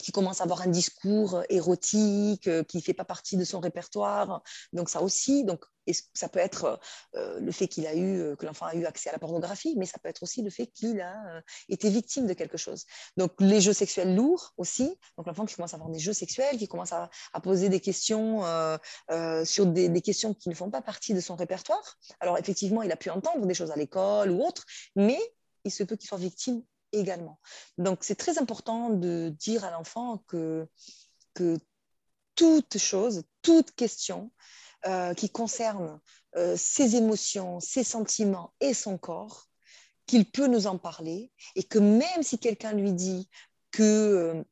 [0.06, 3.60] qui commence à avoir un discours érotique, euh, qui ne fait pas partie de son
[3.60, 4.43] répertoire.
[4.72, 5.66] Donc ça aussi, donc,
[6.14, 6.80] ça peut être
[7.16, 9.74] euh, le fait qu'il a eu, euh, que l'enfant a eu accès à la pornographie,
[9.78, 12.86] mais ça peut être aussi le fait qu'il a été victime de quelque chose.
[13.18, 16.58] Donc les jeux sexuels lourds aussi, donc l'enfant qui commence à avoir des jeux sexuels,
[16.58, 17.10] qui commence à,
[17.41, 18.41] poser des questions
[19.43, 21.97] sur des, questions qui ne font pas partie de son répertoire.
[22.20, 25.20] Alors effectivement, il a pu entendre des choses à l'école ou autre, mais
[25.64, 26.64] il se peut qu'il soit victime
[27.78, 30.68] Donc, c'est très important de dire à l'enfant que,
[32.36, 34.32] toute chose, toute question
[34.88, 36.00] euh, qui concerne
[36.36, 39.48] euh, ses émotions, ses sentiments et son corps,
[40.06, 43.30] qu'il peut nous en parler et que même si quelqu'un lui dit
[43.80, 44.43] euh,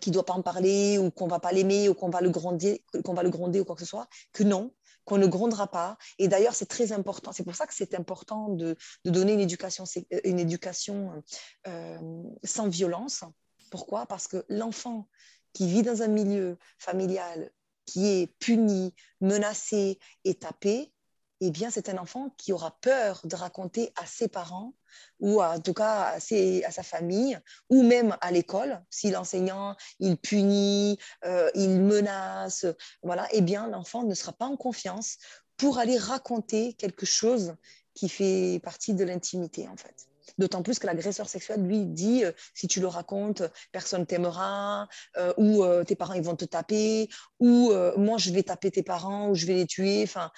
[0.00, 2.30] qu'il ne doit pas en parler ou qu'on va pas l'aimer ou qu'on va le
[2.30, 4.72] gronder, qu'on va le gronder ou quoi que ce soit, que non,
[5.06, 5.96] qu'on ne grondera pas.
[6.18, 7.32] Et d'ailleurs, c'est très important.
[7.32, 8.76] C'est pour ça que c'est important de,
[9.06, 11.22] donner une éducation, euh, une éducation
[11.66, 13.24] euh, sans violence.
[13.70, 14.04] Pourquoi?
[14.04, 15.08] Parce que l'enfant
[15.54, 17.50] qui vit dans un milieu familial
[17.86, 20.92] qui est puni, menacé et tapé,
[21.40, 24.74] eh bien, c'est un enfant qui aura peur de raconter à ses parents
[25.20, 28.82] ou en tout cas à, sa famille ou même à l'école.
[28.90, 32.64] Si l'enseignant, il punit, euh, il menace,
[33.02, 35.18] voilà, eh bien, l'enfant ne sera pas en confiance
[35.58, 37.54] pour aller raconter quelque chose
[37.94, 40.06] qui fait partie de l'intimité, en fait.
[40.38, 45.32] D'autant plus que l'agresseur sexuel, lui, dit euh, si tu le racontes, personne t'aimera, euh,
[45.36, 47.08] ou tes parents ils vont te taper,
[47.38, 50.02] ou moi je vais taper tes parents, ou je vais les tuer.
[50.02, 50.30] Enfin,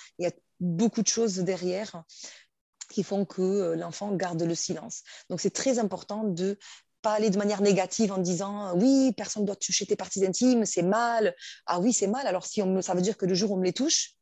[0.60, 2.04] beaucoup de choses derrière
[2.88, 5.02] qui font que euh, l'enfant garde le silence.
[5.30, 6.58] Donc c'est très important de
[7.02, 10.64] pas aller de manière négative en disant oui, personne ne doit toucher tes parties intimes,
[10.64, 11.34] c'est mal.
[11.66, 12.26] Ah oui, c'est mal.
[12.26, 14.14] Alors si on ça veut dire que le jour où on me les touche,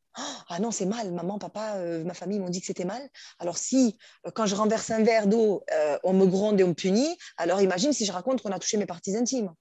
[0.49, 1.11] ah non, c'est mal.
[1.11, 3.07] Maman, papa, euh, ma famille m'ont dit que c'était mal.
[3.39, 5.63] Alors si euh, quand je renverse un verre d'eau,
[6.03, 8.77] on me gronde et on me punit, alors imagine si je raconte qu'on a touché
[8.77, 9.53] mes parties intimes.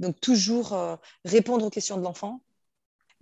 [0.00, 0.76] Donc toujours
[1.24, 2.42] répondre aux questions de l'enfant,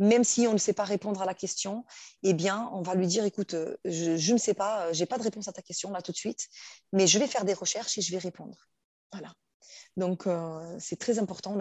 [0.01, 1.85] même si on ne sait pas répondre à la question,
[2.23, 5.19] eh bien, on va lui dire, écoute, euh, je, ne sais pas, euh, j'ai pas
[5.19, 6.49] de réponse à ta question là tout de suite,
[6.93, 8.57] mais je vais faire des recherches et je vais répondre.
[9.13, 9.35] Voilà.
[9.99, 11.59] Donc, euh, c'est très important.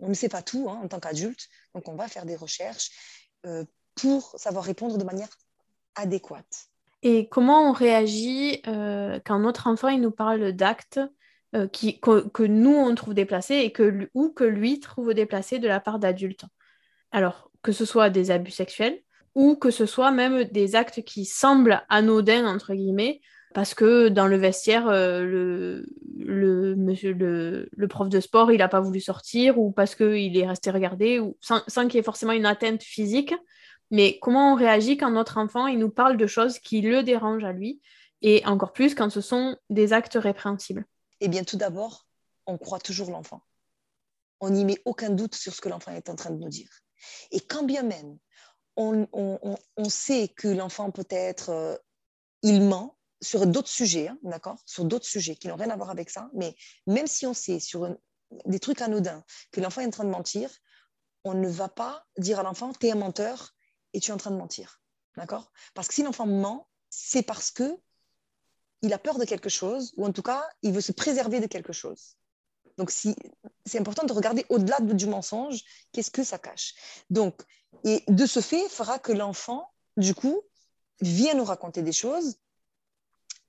[0.00, 2.90] On, ne sait pas tout hein, en tant qu'adulte, donc on va faire des recherches
[3.94, 5.28] pour savoir répondre de manière
[5.94, 6.68] adéquate.
[7.02, 10.98] Et comment on réagit quand notre enfant il nous parle d'actes
[11.52, 15.78] que, que, nous on trouve déplacés et que, ou que lui trouve déplacés de la
[15.78, 16.44] part d'adultes?
[17.12, 19.00] Alors, que ce soit des abus sexuels
[19.34, 23.20] ou que ce soit même des actes qui semblent anodins, entre guillemets,
[23.54, 25.82] parce que dans le vestiaire, euh,
[26.16, 26.74] le,
[27.88, 31.36] prof de sport, il n'a pas voulu sortir, ou parce qu'il est resté regarder, ou
[31.40, 33.34] sans, sans qu'il y ait forcément une atteinte physique.
[33.90, 37.44] Mais comment on réagit quand notre enfant il nous parle de choses qui le dérangent
[37.44, 37.80] à lui,
[38.22, 40.86] et encore plus quand ce sont des actes répréhensibles?
[41.20, 42.06] Eh bien, tout d'abord,
[42.46, 43.42] on croit toujours l'enfant.
[44.40, 46.70] On n'y met aucun doute sur ce que l'enfant est en train de nous dire.
[47.30, 48.18] Et quand bien même
[48.76, 51.76] on, sait que l'enfant peut-être, euh,
[52.42, 55.90] il ment sur d'autres sujets, hein, d'accord Sur d'autres sujets qui n'ont rien à voir
[55.90, 56.54] avec ça, mais
[56.86, 57.96] même si on sait sur
[58.44, 60.50] des trucs anodins que l'enfant est en train de mentir,
[61.24, 63.54] on ne va pas dire à l'enfant, tu es un menteur
[63.94, 64.80] et tu es en train de mentir,
[65.16, 65.50] d'accord?
[65.74, 67.80] Parce que si l'enfant ment, c'est parce que
[68.82, 71.46] il a peur de quelque chose, ou en tout cas, il veut se préserver de
[71.46, 72.16] quelque chose.
[72.78, 75.62] Donc, c'est important de regarder au-delà du mensonge,
[75.92, 76.74] qu'est-ce que ça cache.
[77.10, 77.42] Donc,
[77.84, 80.42] et de ce fait, fera que l'enfant, du coup,
[81.00, 82.36] vient nous raconter des choses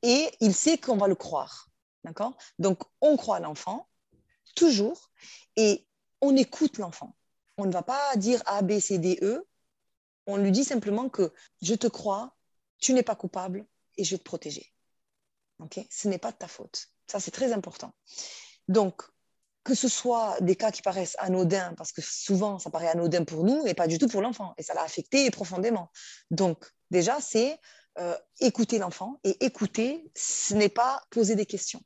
[0.01, 1.69] et il sait qu'on va le croire.
[2.03, 2.37] D'accord?
[2.59, 3.89] Donc, on croit l'enfant,
[4.55, 5.11] toujours,
[5.55, 5.85] et
[6.21, 7.15] on écoute l'enfant.
[7.57, 9.45] On ne va pas dire A, B, C, D, E.
[10.25, 12.35] On lui dit simplement que je te crois,
[12.79, 13.65] tu n'es pas coupable
[13.97, 14.71] et je vais te protéger.
[15.59, 15.79] Ok?
[15.89, 16.87] Ce n'est pas de ta faute.
[17.07, 17.93] Ça, c'est très important.
[18.67, 19.03] Donc,
[19.67, 23.43] que ce soit des cas qui paraissent anodins, parce que souvent ça paraît anodin pour
[23.43, 25.91] nous et pas du tout pour l'enfant, et ça l'a affecté profondément.
[26.31, 27.59] Donc déjà, c'est
[27.99, 31.83] euh, écouter l'enfant, et écouter, ce n'est pas poser des questions.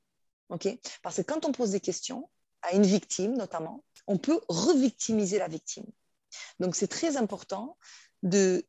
[0.49, 0.67] ok?
[1.01, 2.29] Parce que quand on pose des questions
[2.61, 5.87] à une victime, notamment, on peut revictimiser la victime.
[6.59, 7.79] Donc, c'est très important
[8.21, 8.63] de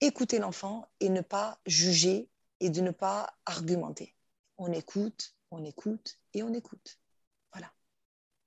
[0.00, 2.28] écouter l'enfant et ne pas juger
[2.58, 4.16] et de ne pas argumenter.
[4.58, 6.98] On écoute, on écoute et on écoute.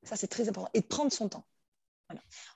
[0.06, 0.70] Ça, c'est très important.
[0.74, 1.46] Et de prendre son temps.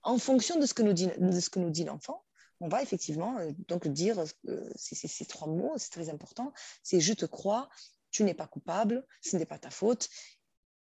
[0.03, 2.23] En fonction de ce que nous dit, de ce que nous dit l'enfant,
[2.59, 6.53] on va effectivement euh, donc dire euh, ces, trois mots, c'est très important.
[6.83, 7.69] C'est je te crois,
[8.11, 10.09] tu n'es pas coupable, ce n'est pas ta faute,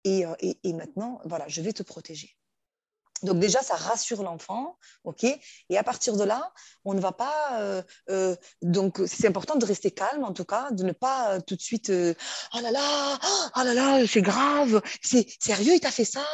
[0.04, 2.38] et, euh, et, maintenant, voilà, je vais te protéger.
[3.26, 5.26] Donc déjà, ça rassure l'enfant, ok?
[5.70, 6.52] Et à partir de là,
[6.86, 7.60] on ne va pas.
[7.60, 11.40] Euh, euh, donc c'est important de rester calme, en tout cas, de ne pas euh,
[11.46, 11.92] tout de suite.
[11.92, 13.20] oh là là,
[13.56, 16.26] oh là là, c'est grave, c'est sérieux, il t'a fait ça.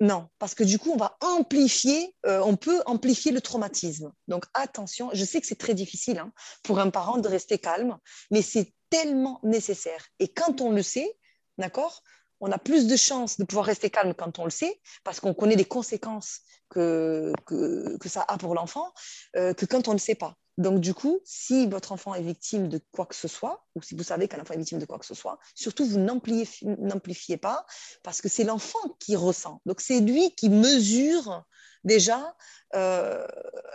[0.00, 4.12] non, parce que du coup, on va amplifier, on peut amplifier le traumatisme.
[4.28, 7.98] Donc attention, je sais que c'est très difficile hein, pour un parent de rester calme,
[8.30, 10.06] mais c'est tellement nécessaire.
[10.18, 11.16] Et quand on le sait,
[11.58, 12.02] d'accord,
[12.40, 15.34] on a plus de chances de pouvoir rester calme quand on le sait, parce qu'on
[15.34, 18.92] connaît les conséquences que, que, ça a pour l'enfant,
[19.36, 20.36] euh, que quand on ne sait pas.
[20.56, 23.94] Donc, du coup, si votre enfant est victime de quoi que ce soit, ou si
[23.94, 27.66] vous savez qu'un enfant est victime de quoi que ce soit, surtout, vous n'amplifiez pas,
[28.02, 29.60] parce que c'est l'enfant qui ressent.
[29.66, 31.44] Donc, c'est lui qui mesure
[31.84, 32.36] déjà
[32.74, 33.26] euh,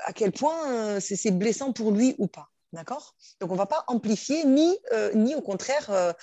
[0.03, 2.49] à quel point euh, c'est blessant pour lui ou pas.
[2.71, 3.15] D'accord?
[3.39, 4.77] Donc, on ne va pas amplifier ni,
[5.15, 6.13] ni au contraire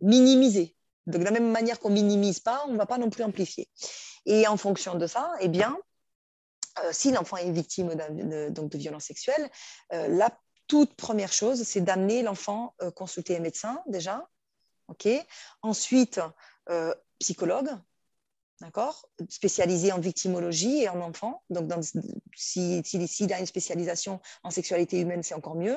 [0.00, 0.76] minimiser.
[1.06, 3.68] De la même manière qu'on minimise pas, on ne va pas non plus amplifier.
[4.26, 5.76] Et en fonction de ça, eh bien,
[6.78, 9.50] euh, si l'enfant est victime de, donc de violences sexuelles,
[9.92, 10.30] euh, la
[10.68, 14.28] toute première chose, c'est d'amener l'enfant euh, consulter un médecin déjà.
[14.88, 15.08] ok
[15.62, 16.20] Ensuite,
[17.18, 17.70] psychologue,
[18.60, 21.42] d'accord Spécialisé en victimologie et en enfant.
[21.50, 21.70] Donc,
[22.34, 25.76] s'il si, si, a une spécialisation en sexualité humaine, c'est encore mieux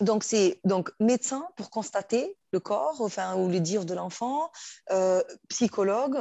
[0.00, 4.50] donc, c'est donc médecin pour constater le corps, enfin, ou le dire de l'enfant,
[4.90, 6.18] euh, psychologue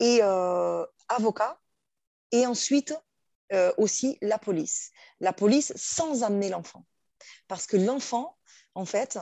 [0.00, 1.58] et euh, avocat,
[2.32, 2.94] et ensuite
[3.52, 4.90] euh, aussi la police.
[5.20, 6.84] La police sans amener l'enfant.
[7.48, 8.36] Parce que l'enfant,
[8.74, 9.18] en fait,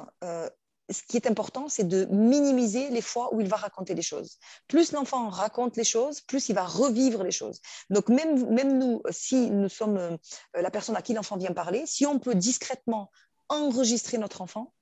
[0.91, 4.39] ce qui est important, c'est de minimiser les fois où il va raconter les choses.
[4.69, 7.61] Plus l'enfant raconte les choses, plus il va revivre les choses.
[7.91, 10.19] Donc même, même nous, si nous sommes
[10.55, 13.11] la personne à qui l'enfant vient parler, si on peut discrètement
[13.49, 14.75] enregistrer notre enfant,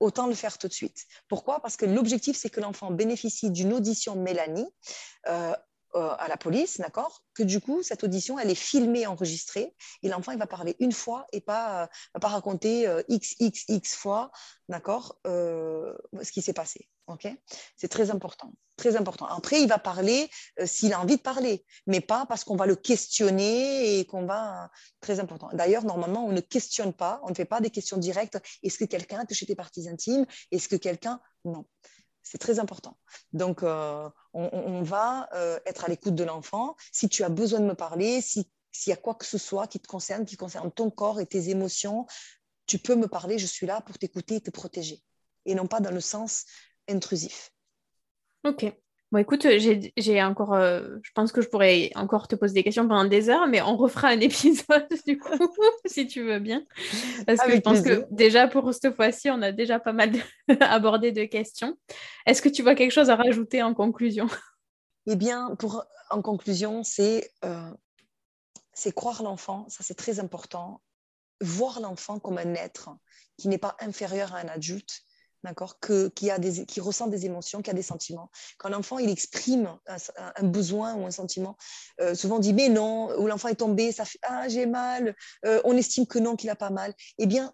[0.00, 1.06] autant le faire tout de suite.
[1.28, 1.60] Pourquoi?
[1.60, 4.68] Parce que l'objectif, c'est que l'enfant bénéficie d'une audition Mélanie
[5.28, 5.54] euh,
[5.94, 7.22] euh, à la police, d'accord?
[7.34, 10.92] Que du coup, cette audition, elle est filmée, enregistrée, et l'enfant, il va parler une
[10.92, 14.32] fois et pas, euh, va pas raconter x, x, x fois,
[14.68, 15.18] d'accord?
[15.24, 17.28] Ce qui s'est passé, ok?
[17.76, 19.26] C'est très important très important.
[19.26, 20.28] Après, il va parler
[20.60, 24.26] euh, s'il a envie de parler, mais pas parce qu'on va le questionner et qu'on
[24.26, 24.70] va...
[25.00, 25.50] Très important.
[25.52, 28.38] D'ailleurs, normalement, on ne questionne pas, on ne fait pas des questions directes.
[28.62, 30.26] Est-ce que quelqu'un a touché tes parties intimes?
[30.50, 31.20] Est-ce que quelqu'un...
[31.44, 31.64] Non.
[32.24, 32.96] C'est très important.
[33.32, 36.76] Donc, euh, on, va euh, être à l'écoute de l'enfant.
[36.92, 38.46] Si tu as besoin de me parler, s'il
[38.86, 41.48] y a quoi que ce soit qui te concerne, qui concerne ton corps et tes
[41.48, 42.06] émotions,
[42.66, 43.38] tu peux me parler.
[43.38, 45.02] Je suis là pour t'écouter et te protéger.
[45.46, 46.44] Et non pas dans le sens
[46.88, 47.50] intrusif.
[48.44, 48.72] Ok.
[49.12, 49.46] Bon, écoute,
[49.98, 50.54] j'ai encore.
[50.54, 53.60] Euh, je pense que je pourrais encore te poser des questions pendant des heures, mais
[53.60, 55.28] on refera un épisode du coup,
[55.84, 56.64] si tu veux bien.
[57.26, 60.12] Parce que je pense que déjà pour cette fois-ci, on a déjà pas mal
[60.60, 61.76] abordé de questions.
[62.24, 64.28] Est-ce que tu vois quelque chose à rajouter en conclusion?
[65.06, 67.70] Eh bien, pour, en conclusion, c'est euh,
[68.72, 70.80] c'est croire l'enfant, ça c'est très important.
[71.42, 72.88] Voir l'enfant comme un être
[73.36, 75.02] qui n'est pas inférieur à un adulte
[75.44, 75.78] d'accord,
[76.14, 78.30] qui, a des, qui ressent des émotions, qui a des sentiments.
[78.58, 81.56] Quand l'enfant il exprime un, besoin ou un sentiment,
[82.00, 85.16] euh, souvent on dit mais non, ou l'enfant est tombé, ça fait ah j'ai mal,
[85.44, 86.94] euh, on estime que non, qu'il a pas mal.
[87.18, 87.52] Eh bien,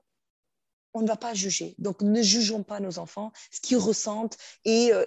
[0.95, 1.75] on ne va pas juger.
[1.79, 5.05] Donc ne jugeons pas nos enfants, ce qu'ils ressentent et euh,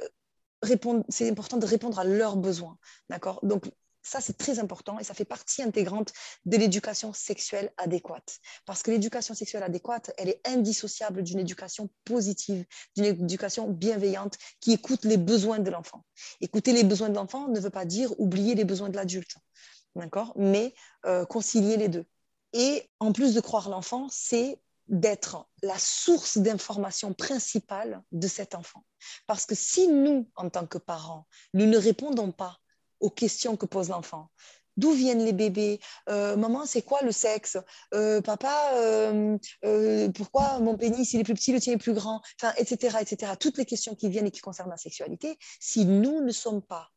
[1.10, 2.78] c'est important de répondre à leurs besoins,
[3.10, 3.40] d'accord.
[3.44, 3.66] Donc
[4.04, 6.14] ça, c'est très important et ça fait partie intégrante
[6.46, 8.40] de l'éducation sexuelle adéquate.
[8.66, 14.74] Parce que l'éducation sexuelle adéquate, elle est indissociable d'une éducation positive, d'une éducation bienveillante qui
[14.74, 16.04] écoute les besoins de l'enfant.
[16.40, 19.36] Écouter les besoins de l'enfant ne veut pas dire oublier les besoins de l'adulte,
[19.96, 20.34] d'accord?
[20.36, 20.74] Mais
[21.06, 22.06] euh, concilier les deux.
[22.54, 28.84] Et en plus de croire l'enfant, c'est d'être la source d'information principale de cet enfant.
[29.26, 32.61] Parce que si nous, en tant que parents, nous ne répondons pas
[33.02, 34.30] aux questions que pose l'enfant.
[34.78, 35.80] D'où viennent les bébés?
[36.10, 37.58] Euh, Maman, c'est quoi le sexe?
[37.94, 39.38] Euh, Papa, euh,
[40.16, 42.22] pourquoi mon pénis il est plus petit, le tien est plus grand?
[42.42, 43.34] Enfin, etc., etc.
[43.40, 46.90] Toutes les questions qui viennent et qui concernent la sexualité, si nous ne sommes pas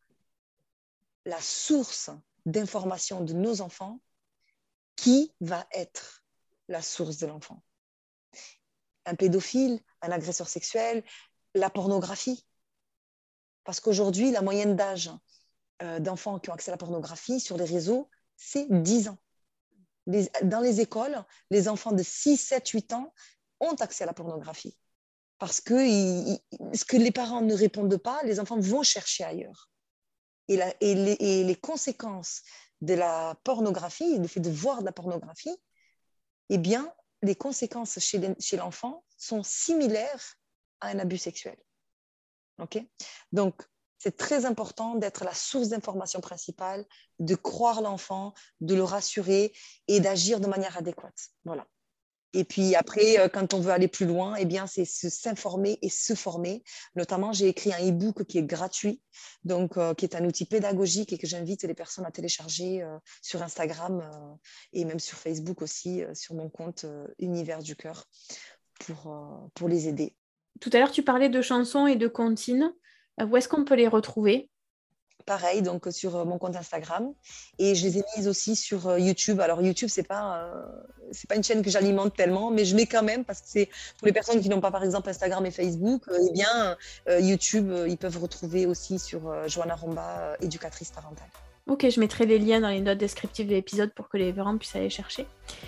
[1.24, 2.10] la source
[2.46, 4.00] d'information de nos enfants,
[4.96, 6.22] qui va être
[6.68, 7.62] la source de l'enfant?
[9.04, 11.02] Un pédophile, un agresseur sexuel,
[11.54, 12.46] la pornographie?
[13.64, 15.10] Parce qu'aujourd'hui, la moyenne d'âge
[15.84, 19.18] euh, d'enfants qui ont accès à la pornographie sur les réseaux, c'est 10 ans.
[20.42, 21.16] dans les écoles,
[21.50, 23.12] les enfants de 6, 7, 8 ans
[23.60, 24.76] ont accès à la pornographie.
[25.38, 29.70] Parce que ce que les parents ne répondent pas, les enfants vont chercher ailleurs.
[30.48, 32.42] Et, les, conséquences
[32.80, 35.56] de la pornographie, le fait de voir de la pornographie,
[36.50, 40.36] eh bien, les conséquences chez l'enfant sont similaires
[40.80, 41.56] à un abus sexuel.
[42.58, 42.78] OK?
[43.32, 43.62] Donc,
[43.98, 46.84] c'est très important d'être la source d'information principale,
[47.18, 49.52] de croire l'enfant, de le rassurer
[49.88, 51.30] et d'agir de manière adéquate.
[51.44, 51.66] Voilà.
[52.34, 55.88] Et puis après, euh, quand on veut aller plus loin, eh bien, c'est s'informer et
[55.88, 56.64] se former.
[56.96, 59.00] Notamment, j'ai écrit un e-book qui est gratuit,
[59.44, 62.98] donc euh, qui est un outil pédagogique et que j'invite les personnes à télécharger euh,
[63.22, 64.02] sur Instagram
[64.72, 66.84] et même sur Facebook aussi, sur mon compte
[67.18, 68.04] Univers du cœur,
[68.80, 70.16] pour, pour les aider.
[70.60, 72.74] Tout à l'heure, tu parlais de chansons et de comptines.
[73.22, 74.48] Où est-ce qu'on peut les retrouver?
[75.26, 77.14] Pareil, donc sur euh, mon compte Instagram.
[77.58, 79.40] Et je les ai mises aussi sur euh, YouTube.
[79.40, 80.66] Alors YouTube, c'est pas euh,
[81.12, 83.66] c'est pas une chaîne que j'alimente tellement, mais je mets quand même parce que c'est
[83.98, 86.02] pour les personnes qui n'ont pas par exemple Instagram et Facebook.
[86.10, 86.76] eh bien,
[87.20, 91.28] YouTube, ils peuvent retrouver aussi sur Joanna Romba, éducatrice parentale.
[91.66, 94.58] Ok, je mettrai les liens dans les notes descriptives de l'épisode pour que les parents
[94.58, 95.26] puissent aller chercher.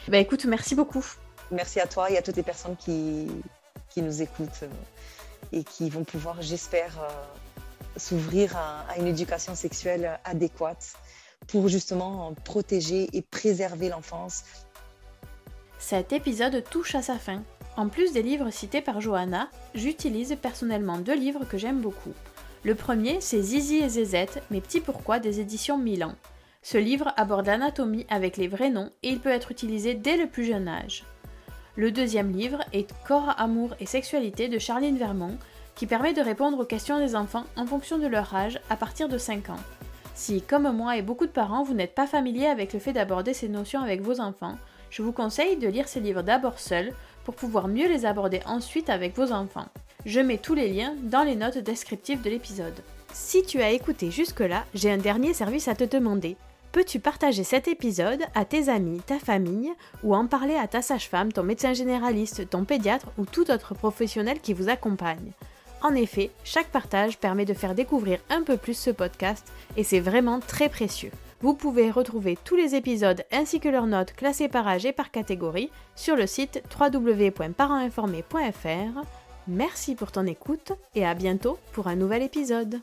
[0.09, 1.05] Bah écoute, merci beaucoup.
[1.51, 3.27] Merci à toi et à toutes les personnes qui,
[3.89, 4.65] qui nous écoutent
[5.53, 6.99] et qui vont pouvoir, j'espère,
[7.97, 10.95] s'ouvrir à, une éducation sexuelle adéquate
[11.49, 14.45] pour justement protéger et préserver l'enfance.
[15.79, 17.43] Cet épisode touche à sa fin.
[17.77, 22.15] En plus des livres cités par Johanna, j'utilise personnellement deux livres que j'aime beaucoup.
[22.65, 26.15] Le premier, c'est Zizi et Zézette, mes petits pourquoi des éditions Milan.
[26.63, 30.27] Ce livre aborde l'anatomie avec les vrais noms et il peut être utilisé dès le
[30.27, 31.05] plus jeune âge.
[31.77, 35.37] Le deuxième livre est Corps, amour et sexualité de Charline Vermont,
[35.75, 39.11] qui permet de répondre aux questions des enfants en fonction de leur âge à partir
[39.11, 39.61] de 5 ans.
[40.15, 43.35] Si, comme moi et beaucoup de parents, vous n'êtes pas familier avec le fait d'aborder
[43.35, 44.57] ces notions avec vos enfants,
[44.89, 48.89] je vous conseille de lire ces livres d'abord seuls pour pouvoir mieux les aborder ensuite
[48.89, 49.69] avec vos enfants.
[50.07, 52.81] Je mets tous les liens dans les notes descriptives de l'épisode.
[53.13, 56.39] Si tu as écouté jusque-là, j'ai un dernier service à te demander.
[56.77, 59.73] Peux-tu partager cet épisode à tes amis, ta famille,
[60.03, 64.41] ou en parler à ta sage-femme, ton médecin généraliste, ton pédiatre ou tout autre professionnel
[64.41, 65.33] qui vous accompagne?
[65.81, 70.01] En effet, chaque partage permet de faire découvrir un peu plus ce podcast et c'est
[70.01, 71.13] vraiment très précieux.
[71.41, 75.11] Vous pouvez retrouver tous les épisodes ainsi que leurs notes classées par âge et par
[75.11, 79.01] catégorie sur le site www.parentinformé.fr.
[79.49, 82.83] Merci pour ton écoute et à bientôt pour un nouvel épisode.